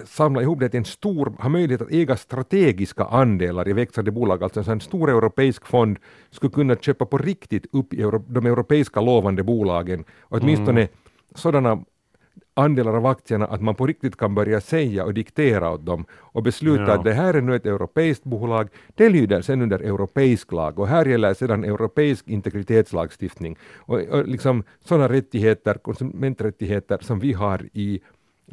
samla 0.04 0.42
ihop 0.42 0.60
det 0.60 0.68
till 0.68 0.78
en 0.78 0.84
stor, 0.84 1.32
ha 1.38 1.48
möjlighet 1.48 1.82
att 1.82 1.92
äga 1.92 2.16
strategiska 2.16 3.04
andelar 3.04 3.68
i 3.68 3.72
växande 3.72 4.10
bolag, 4.10 4.42
alltså 4.42 4.70
en 4.70 4.80
stor 4.80 5.10
europeisk 5.10 5.66
fond 5.66 5.98
skulle 6.30 6.52
kunna 6.52 6.76
köpa 6.76 7.06
på 7.06 7.18
riktigt 7.18 7.66
upp 7.72 7.92
euro, 7.92 8.24
de 8.28 8.46
europeiska 8.46 9.00
lovande 9.00 9.42
bolagen, 9.42 10.04
och 10.20 10.38
åtminstone 10.42 10.80
mm. 10.80 10.92
sådana 11.34 11.84
andelar 12.56 12.96
av 12.96 13.06
aktierna 13.06 13.46
att 13.46 13.62
man 13.62 13.74
på 13.74 13.86
riktigt 13.86 14.16
kan 14.16 14.34
börja 14.34 14.60
säga 14.60 15.04
och 15.04 15.14
diktera 15.14 15.70
åt 15.70 15.86
dem 15.86 16.04
och 16.12 16.42
besluta 16.42 16.82
ja. 16.82 16.92
att 16.92 17.04
det 17.04 17.12
här 17.12 17.34
är 17.34 17.40
nu 17.40 17.56
ett 17.56 17.66
europeiskt 17.66 18.24
bolag, 18.24 18.68
det 18.94 19.08
lyder 19.08 19.42
sen 19.42 19.62
under 19.62 19.78
europeisk 19.78 20.52
lag 20.52 20.78
och 20.78 20.88
här 20.88 21.04
gäller 21.04 21.34
sedan 21.34 21.64
europeisk 21.64 22.28
integritetslagstiftning 22.28 23.56
och, 23.76 24.00
och 24.00 24.28
liksom 24.28 24.64
sådana 24.84 25.08
rättigheter, 25.08 25.74
konsumenträttigheter 25.74 26.98
som 27.00 27.18
vi 27.18 27.32
har 27.32 27.68
i 27.72 28.00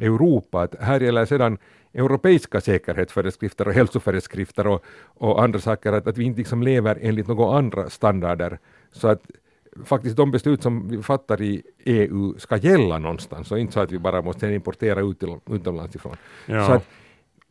Europa. 0.00 0.62
Att 0.62 0.74
här 0.80 1.00
gäller 1.00 1.24
sedan 1.24 1.58
europeiska 1.94 2.60
säkerhetsföreskrifter 2.60 3.68
och 3.68 3.74
hälsoföreskrifter 3.74 4.66
och, 4.66 4.84
och 5.04 5.42
andra 5.42 5.58
saker, 5.58 5.92
att, 5.92 6.06
att 6.06 6.18
vi 6.18 6.24
inte 6.24 6.38
liksom 6.38 6.62
lever 6.62 6.98
enligt 7.00 7.28
några 7.28 7.58
andra 7.58 7.90
standarder. 7.90 8.58
Så 8.92 9.08
att 9.08 9.22
faktiskt 9.84 10.16
de 10.16 10.30
beslut 10.30 10.62
som 10.62 10.88
vi 10.88 11.02
fattar 11.02 11.42
i 11.42 11.62
EU 11.84 12.34
ska 12.38 12.56
gälla 12.56 12.98
någonstans 12.98 13.52
och 13.52 13.58
inte 13.58 13.72
så 13.72 13.80
att 13.80 13.92
vi 13.92 13.98
bara 13.98 14.22
måste 14.22 14.46
importera 14.54 15.00
ut 15.00 15.22
utomlands 15.50 15.96
ifrån. 15.96 16.16
Ja. 16.46 16.66
Så 16.66 16.72
att 16.72 16.86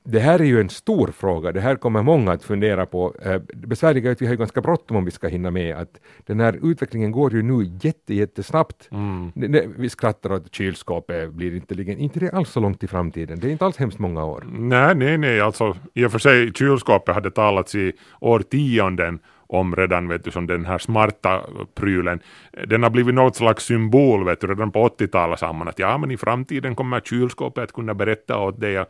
det 0.06 0.20
här 0.20 0.40
är 0.40 0.46
ju 0.46 0.62
en 0.62 0.70
stor 0.70 1.08
fråga, 1.08 1.52
det 1.52 1.62
här 1.62 1.76
kommer 1.76 2.04
många 2.04 2.32
att 2.32 2.44
fundera 2.44 2.86
på. 2.86 3.16
Eh, 3.26 3.42
det 3.54 3.68
besvärliga 3.68 4.10
är 4.10 4.12
att 4.12 4.22
vi 4.22 4.28
har 4.28 4.36
ganska 4.36 4.62
bråttom 4.62 4.98
om 4.98 5.06
vi 5.06 5.12
ska 5.12 5.28
hinna 5.28 5.52
med. 5.52 5.76
Att 5.76 6.00
den 6.26 6.40
här 6.40 6.72
utvecklingen 6.72 7.12
går 7.12 7.34
ju 7.34 7.42
nu 7.42 7.72
jätte, 7.82 8.14
jättesnabbt. 8.14 8.90
Mm. 8.92 9.32
Vi 9.78 9.90
skrattar 9.90 10.32
åt 10.32 10.56
kylskåpet 10.56 11.34
blir 11.34 11.56
intelligent, 11.56 12.00
inte 12.00 12.20
det 12.20 12.32
alls 12.32 12.50
så 12.50 12.60
långt 12.60 12.84
i 12.84 12.88
framtiden, 12.88 13.40
det 13.40 13.48
är 13.48 13.52
inte 13.52 13.66
alls 13.66 13.78
hemskt 13.78 14.00
många 14.00 14.26
år. 14.26 14.44
Nej, 14.52 14.96
nej, 14.96 15.18
nej, 15.18 15.42
alltså 15.42 15.78
i 15.94 16.06
och 16.06 16.12
för 16.12 16.20
sig 16.20 16.54
kylskåpet 16.54 17.16
hade 17.16 17.32
talats 17.32 17.76
i 17.76 17.94
årtionden 18.20 19.20
om 19.48 19.76
redan 19.76 20.08
vet 20.08 20.24
du, 20.24 20.32
som 20.32 20.48
den 20.48 20.66
här 20.66 20.78
smarta 20.78 21.42
prylen. 21.76 22.20
Den 22.68 22.84
har 22.84 22.90
blivit 22.90 23.16
något 23.16 23.36
slags 23.36 23.66
symbol 23.66 24.26
vet 24.26 24.42
du, 24.42 24.48
redan 24.48 24.72
på 24.72 24.88
80-talet 24.88 25.40
sa 25.40 25.54
man 25.54 25.68
att 25.68 25.80
ja 25.80 25.98
men 25.98 26.12
i 26.12 26.18
framtiden 26.18 26.76
kommer 26.76 27.00
kylskåpet 27.00 27.64
att 27.64 27.74
kunna 27.74 27.94
berätta 27.94 28.38
åt 28.38 28.62
dig 28.62 28.86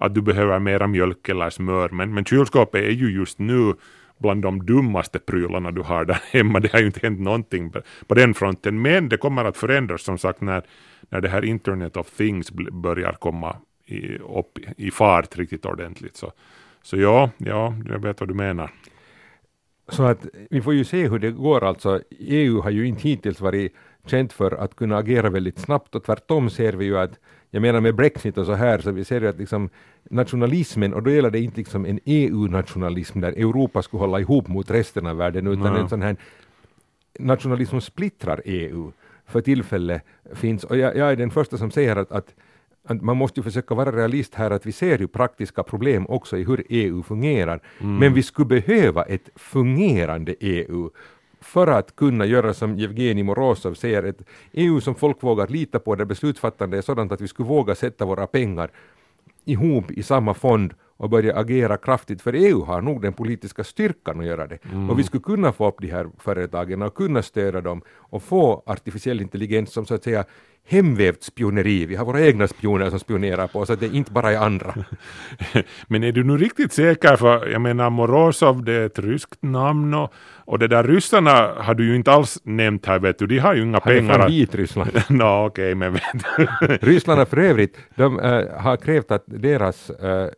att 0.00 0.14
du 0.14 0.22
behöver 0.22 0.58
mera 0.58 0.86
mjölk 0.86 1.28
eller 1.28 1.50
smör 1.50 1.88
men, 1.88 2.14
men 2.14 2.24
kylskåpet 2.24 2.82
är 2.82 2.90
ju 2.90 3.10
just 3.10 3.38
nu 3.38 3.74
bland 4.18 4.42
de 4.42 4.66
dummaste 4.66 5.18
prylarna 5.18 5.70
du 5.70 5.80
har 5.80 6.04
där 6.04 6.22
hemma. 6.30 6.60
Det 6.60 6.72
har 6.72 6.80
ju 6.80 6.86
inte 6.86 7.00
hänt 7.02 7.20
någonting 7.20 7.72
på 8.06 8.14
den 8.14 8.34
fronten 8.34 8.82
men 8.82 9.08
det 9.08 9.16
kommer 9.16 9.44
att 9.44 9.56
förändras 9.56 10.02
som 10.02 10.18
sagt 10.18 10.40
när, 10.40 10.62
när 11.08 11.20
det 11.20 11.28
här 11.28 11.44
Internet 11.44 11.96
of 11.96 12.10
Things 12.10 12.50
börjar 12.72 13.12
komma 13.12 13.56
i, 13.86 14.18
upp 14.18 14.58
i 14.76 14.90
fart 14.90 15.36
riktigt 15.36 15.66
ordentligt. 15.66 16.16
Så, 16.16 16.32
så 16.82 16.96
ja, 16.96 17.30
ja, 17.38 17.74
jag 17.88 17.98
vet 17.98 18.20
vad 18.20 18.28
du 18.28 18.34
menar. 18.34 18.70
Så 19.88 20.02
att 20.02 20.26
vi 20.50 20.62
får 20.62 20.74
ju 20.74 20.84
se 20.84 21.08
hur 21.08 21.18
det 21.18 21.30
går 21.30 21.64
alltså. 21.64 22.00
EU 22.18 22.60
har 22.60 22.70
ju 22.70 22.86
inte 22.86 23.08
hittills 23.08 23.40
varit 23.40 23.74
känt 24.06 24.32
för 24.32 24.50
att 24.50 24.76
kunna 24.76 24.96
agera 24.96 25.30
väldigt 25.30 25.58
snabbt 25.58 25.94
och 25.94 26.04
tvärtom 26.04 26.50
ser 26.50 26.72
vi 26.72 26.84
ju 26.84 26.98
att, 26.98 27.18
jag 27.50 27.62
menar 27.62 27.80
med 27.80 27.94
Brexit 27.94 28.38
och 28.38 28.46
så 28.46 28.52
här, 28.52 28.78
så 28.78 28.90
vi 28.90 29.04
ser 29.04 29.20
ju 29.20 29.28
att 29.28 29.38
liksom 29.38 29.70
nationalismen, 30.10 30.94
och 30.94 31.02
då 31.02 31.10
gäller 31.10 31.30
det 31.30 31.40
inte 31.40 31.56
liksom 31.56 31.86
en 31.86 32.00
EU-nationalism 32.04 33.20
där 33.20 33.32
Europa 33.32 33.82
skulle 33.82 34.00
hålla 34.00 34.20
ihop 34.20 34.48
mot 34.48 34.70
resten 34.70 35.06
av 35.06 35.16
världen, 35.16 35.46
utan 35.46 35.66
mm. 35.66 35.80
en 35.80 35.88
sån 35.88 36.02
här 36.02 36.16
nationalism 37.18 37.70
som 37.70 37.80
splittrar 37.80 38.40
EU 38.44 38.92
för 39.26 39.40
tillfället 39.40 40.02
finns. 40.32 40.64
Och 40.64 40.76
jag, 40.76 40.96
jag 40.96 41.12
är 41.12 41.16
den 41.16 41.30
första 41.30 41.58
som 41.58 41.70
säger 41.70 41.96
att, 41.96 42.12
att 42.12 42.34
man 43.02 43.16
måste 43.16 43.40
ju 43.40 43.44
försöka 43.44 43.74
vara 43.74 43.92
realist 43.92 44.34
här 44.34 44.50
att 44.50 44.66
vi 44.66 44.72
ser 44.72 44.98
ju 44.98 45.08
praktiska 45.08 45.62
problem 45.62 46.06
också 46.06 46.36
i 46.36 46.44
hur 46.44 46.64
EU 46.68 47.02
fungerar. 47.02 47.60
Mm. 47.80 47.96
Men 47.96 48.14
vi 48.14 48.22
skulle 48.22 48.46
behöva 48.46 49.02
ett 49.02 49.30
fungerande 49.36 50.34
EU 50.40 50.90
för 51.40 51.66
att 51.66 51.96
kunna 51.96 52.26
göra 52.26 52.54
som 52.54 52.78
Jevgenij 52.78 53.22
Morozov 53.22 53.74
säger, 53.74 54.02
ett 54.02 54.22
EU 54.52 54.80
som 54.80 54.94
folk 54.94 55.22
vågar 55.22 55.46
lita 55.46 55.78
på 55.78 55.94
där 55.94 56.04
beslutsfattande 56.04 56.78
är 56.78 56.82
sådant 56.82 57.12
att 57.12 57.20
vi 57.20 57.28
skulle 57.28 57.48
våga 57.48 57.74
sätta 57.74 58.04
våra 58.04 58.26
pengar 58.26 58.70
ihop 59.44 59.90
i 59.90 60.02
samma 60.02 60.34
fond 60.34 60.74
och 60.98 61.10
börja 61.10 61.36
agera 61.36 61.76
kraftigt, 61.76 62.22
för 62.22 62.32
EU 62.32 62.64
har 62.64 62.80
nog 62.82 63.02
den 63.02 63.12
politiska 63.12 63.64
styrkan 63.64 64.20
att 64.20 64.26
göra 64.26 64.46
det. 64.46 64.58
Mm. 64.64 64.90
Och 64.90 64.98
vi 64.98 65.02
skulle 65.04 65.22
kunna 65.22 65.52
få 65.52 65.68
upp 65.68 65.76
de 65.80 65.90
här 65.90 66.06
företagen 66.18 66.82
och 66.82 66.94
kunna 66.94 67.22
stödja 67.22 67.60
dem 67.60 67.82
och 67.88 68.22
få 68.22 68.62
artificiell 68.66 69.20
intelligens 69.20 69.72
som 69.72 69.86
så 69.86 69.94
att 69.94 70.04
säga 70.04 70.24
hemvävt 70.68 71.22
spioneri. 71.22 71.86
Vi 71.86 71.96
har 71.96 72.04
våra 72.04 72.20
egna 72.20 72.48
spioner 72.48 72.90
som 72.90 72.98
spionerar 72.98 73.46
på 73.46 73.58
oss, 73.58 73.70
att 73.70 73.80
det 73.80 73.86
inte 73.86 74.12
bara 74.12 74.32
är 74.32 74.36
andra. 74.36 74.74
Men 75.86 76.04
är 76.04 76.12
du 76.12 76.24
nu 76.24 76.36
riktigt 76.36 76.72
säker, 76.72 77.16
för 77.16 77.46
jag 77.46 77.60
menar 77.60 77.90
Morozov, 77.90 78.64
det 78.64 78.72
är 78.72 78.86
ett 78.86 78.98
ryskt 78.98 79.42
namn 79.42 79.94
och, 79.94 80.12
och 80.44 80.58
det 80.58 80.68
där 80.68 80.84
ryssarna 80.84 81.54
har 81.56 81.74
du 81.74 81.86
ju 81.86 81.96
inte 81.96 82.12
alls 82.12 82.38
nämnt 82.42 82.86
här 82.86 82.98
vet 82.98 83.18
du, 83.18 83.26
de 83.26 83.38
har 83.38 83.54
ju 83.54 83.62
inga 83.62 83.72
Han 83.72 83.80
pengar. 83.80 84.12
Han 84.12 84.20
är 84.20 84.24
från 84.24 84.32
Vitryssland. 84.32 84.90
Nå 85.08 85.46
okej, 85.46 85.74
men 85.74 85.92
vet 85.92 86.02
Ryssland 86.82 87.18
har 87.18 87.26
för 87.26 87.38
övrigt, 87.38 87.76
de 87.94 88.20
äh, 88.20 88.60
har 88.60 88.76
krävt 88.76 89.10
att 89.10 89.24
deras 89.26 89.90
äh, 89.90 90.28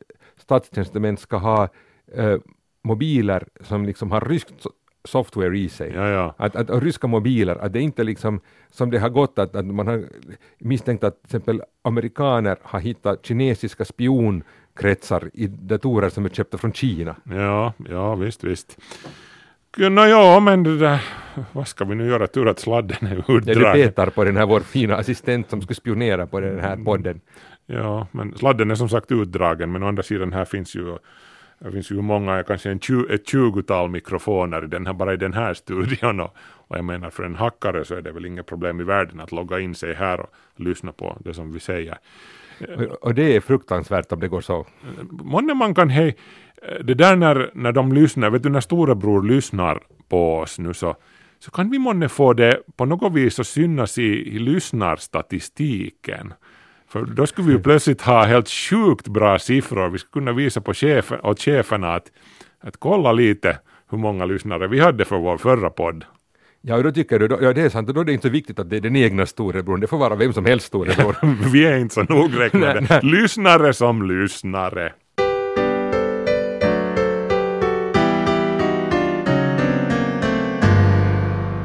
statstjänstemän 0.51 1.17
ska 1.17 1.37
ha 1.37 1.69
äh, 2.17 2.39
mobiler 2.83 3.45
som 3.61 3.85
liksom 3.85 4.11
har 4.11 4.21
ryskt 4.21 4.67
software 5.05 5.59
i 5.59 5.69
sig. 5.69 5.93
Ja, 5.95 6.09
ja. 6.09 6.35
Att, 6.39 6.57
att, 6.57 6.71
att, 6.71 6.83
ryska 6.83 7.07
mobiler, 7.07 7.57
att 7.57 7.73
det 7.73 7.81
inte 7.81 8.05
liksom 8.05 8.41
som 8.71 8.91
det 8.91 8.99
har 8.99 9.09
gått 9.09 9.39
att, 9.39 9.57
att 9.57 9.67
man 9.67 9.87
har 9.87 10.05
misstänkt 10.59 11.05
att 11.05 11.15
till 11.15 11.27
exempel 11.27 11.63
amerikaner 11.83 12.57
har 12.63 12.81
hittat 12.81 13.27
kinesiska 13.27 13.85
spionkretsar 13.85 15.31
i 15.35 15.47
datorer 15.47 16.09
som 16.09 16.25
är 16.25 16.29
köpta 16.29 16.59
från 16.59 16.73
Kina. 16.73 17.17
Ja, 17.25 17.73
ja 17.89 18.15
visst, 18.15 18.45
visst. 18.45 18.79
Nå 19.77 20.07
ja, 20.07 20.41
men 20.41 20.63
det 20.63 20.79
där, 20.79 21.01
vad 21.53 21.69
ska 21.69 21.85
vi 21.85 21.95
nu 21.95 22.07
göra? 22.07 22.27
Tur 22.27 22.49
att 22.49 22.59
sladden 22.59 23.07
är 23.07 23.17
utdragen. 23.19 23.63
Ja, 23.63 23.73
du 23.75 23.83
petar 23.83 24.11
på 24.11 24.25
den 24.25 24.37
här 24.37 24.47
vår 24.47 24.61
fina 24.61 24.97
assistent 24.97 25.51
som 25.51 25.63
skulle 25.63 25.77
spionera 25.77 26.27
på 26.27 26.41
den 26.41 26.61
här 26.61 26.77
podden. 26.77 27.21
Ja, 27.73 28.07
men 28.11 28.37
sladden 28.37 28.71
är 28.71 28.75
som 28.75 28.89
sagt 28.89 29.13
utdragen, 29.13 29.73
men 29.73 29.83
å 29.83 29.89
andra 29.89 30.03
sidan 30.03 30.33
här 30.33 30.45
finns 30.45 30.75
ju 30.75 30.99
det 31.65 31.73
finns 31.73 31.91
ju 31.91 32.03
många, 32.03 32.43
kanske 32.43 32.71
en 32.71 32.81
tju, 32.81 33.07
ett 33.11 33.29
tjugotal 33.29 33.91
mikrofoner 33.91 34.65
i 34.65 34.67
den 34.67 34.87
här, 34.87 34.93
bara 34.93 35.13
i 35.15 35.17
den 35.17 35.33
här 35.33 35.55
studion 35.55 36.21
och, 36.21 36.37
och 36.69 36.77
jag 36.77 36.85
menar 36.85 37.11
för 37.11 37.23
en 37.23 37.35
hackare 37.35 37.85
så 37.85 37.95
är 37.95 38.03
det 38.03 38.13
väl 38.13 38.27
inget 38.27 38.47
problem 38.47 38.81
i 38.81 38.85
världen 38.85 39.21
att 39.21 39.33
logga 39.33 39.61
in 39.61 39.75
sig 39.75 39.95
här 39.95 40.21
och 40.21 40.31
lyssna 40.57 40.93
på 40.93 41.17
det 41.25 41.35
som 41.35 41.53
vi 41.53 41.61
säger. 41.61 41.99
Och 43.01 43.15
det 43.15 43.37
är 43.37 43.41
fruktansvärt 43.41 44.13
om 44.13 44.21
det 44.21 44.29
går 44.29 44.41
så. 44.41 44.67
Månne 45.11 45.55
man 45.55 45.75
kan 45.75 45.89
hej, 45.91 46.17
det 46.85 46.95
där 46.95 47.17
när, 47.17 47.51
när 47.55 47.73
de 47.73 47.93
lyssnar, 47.93 48.31
vet 48.31 48.43
du 48.43 48.49
när 48.49 48.61
storebror 48.61 49.23
lyssnar 49.23 49.83
på 50.09 50.39
oss 50.39 50.59
nu 50.59 50.75
så, 50.75 50.97
så 51.39 51.51
kan 51.51 51.71
vi 51.71 51.79
månne 51.79 52.09
få 52.09 52.33
det 52.33 52.63
på 52.77 52.85
något 52.85 53.13
vis 53.13 53.41
att 53.41 53.47
synas 53.47 53.99
i, 53.99 54.37
i 54.37 54.39
lyssnarstatistiken. 54.39 56.35
För 56.93 57.05
då 57.05 57.27
skulle 57.27 57.47
vi 57.47 57.53
ju 57.53 57.61
plötsligt 57.61 58.03
ha 58.03 58.25
helt 58.25 58.49
sjukt 58.49 59.09
bra 59.09 59.39
siffror. 59.39 59.89
Vi 59.89 59.99
skulle 59.99 60.13
kunna 60.13 60.33
visa 60.33 60.61
på 60.61 60.75
chefen, 60.75 61.21
åt 61.23 61.41
cheferna 61.41 61.95
att, 61.95 62.05
att 62.61 62.77
kolla 62.77 63.13
lite 63.13 63.59
hur 63.91 63.99
många 63.99 64.25
lyssnare 64.25 64.67
vi 64.67 64.81
hade 64.81 65.05
för 65.05 65.19
vår 65.19 65.39
förra 65.39 65.71
podd. 65.71 66.05
Ja, 66.61 66.77
och 66.77 66.85
då 66.85 66.93
tycker 66.93 67.19
du, 67.19 67.39
ja 67.41 67.53
det 67.53 67.63
är 67.63 67.69
sant, 67.69 67.89
och 67.89 67.95
då 67.95 68.01
är 68.01 68.05
det 68.05 68.13
inte 68.13 68.29
så 68.29 68.33
viktigt 68.33 68.59
att 68.59 68.71
det 68.71 68.77
är 68.77 68.81
den 68.81 68.97
egna 68.97 69.27
storebror, 69.27 69.77
det 69.77 69.87
får 69.87 69.99
vara 69.99 70.15
vem 70.15 70.33
som 70.33 70.45
helst 70.45 70.67
storebror. 70.67 71.17
vi 71.53 71.67
är 71.67 71.79
inte 71.79 71.95
så 71.95 72.03
nogräknade. 72.03 73.01
lyssnare 73.03 73.73
som 73.73 74.03
lyssnare. 74.03 74.93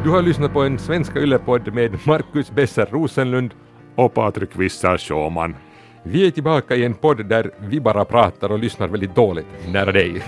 Du 0.04 0.10
har 0.10 0.22
lyssnat 0.22 0.54
på 0.54 0.62
en 0.62 0.80
Svenska 0.80 1.20
Yle-podd 1.20 1.74
med 1.74 2.08
Marcus 2.08 2.52
Besser 2.52 2.86
Rosenlund 2.92 3.54
och 3.96 4.14
Patrik 4.14 4.50
Wissar-Sjåman. 4.56 5.56
Vi 6.04 6.28
är 6.28 6.32
tillbaka 6.32 6.76
i 6.76 6.86
en 6.86 6.94
podd 6.94 7.26
där 7.26 7.52
vi 7.60 7.80
bara 7.80 8.06
pratar 8.06 8.52
och 8.52 8.60
lyssnar 8.60 8.88
väldigt 8.88 9.16
dåligt 9.16 9.46
nära 9.68 9.92
dig. 9.92 10.22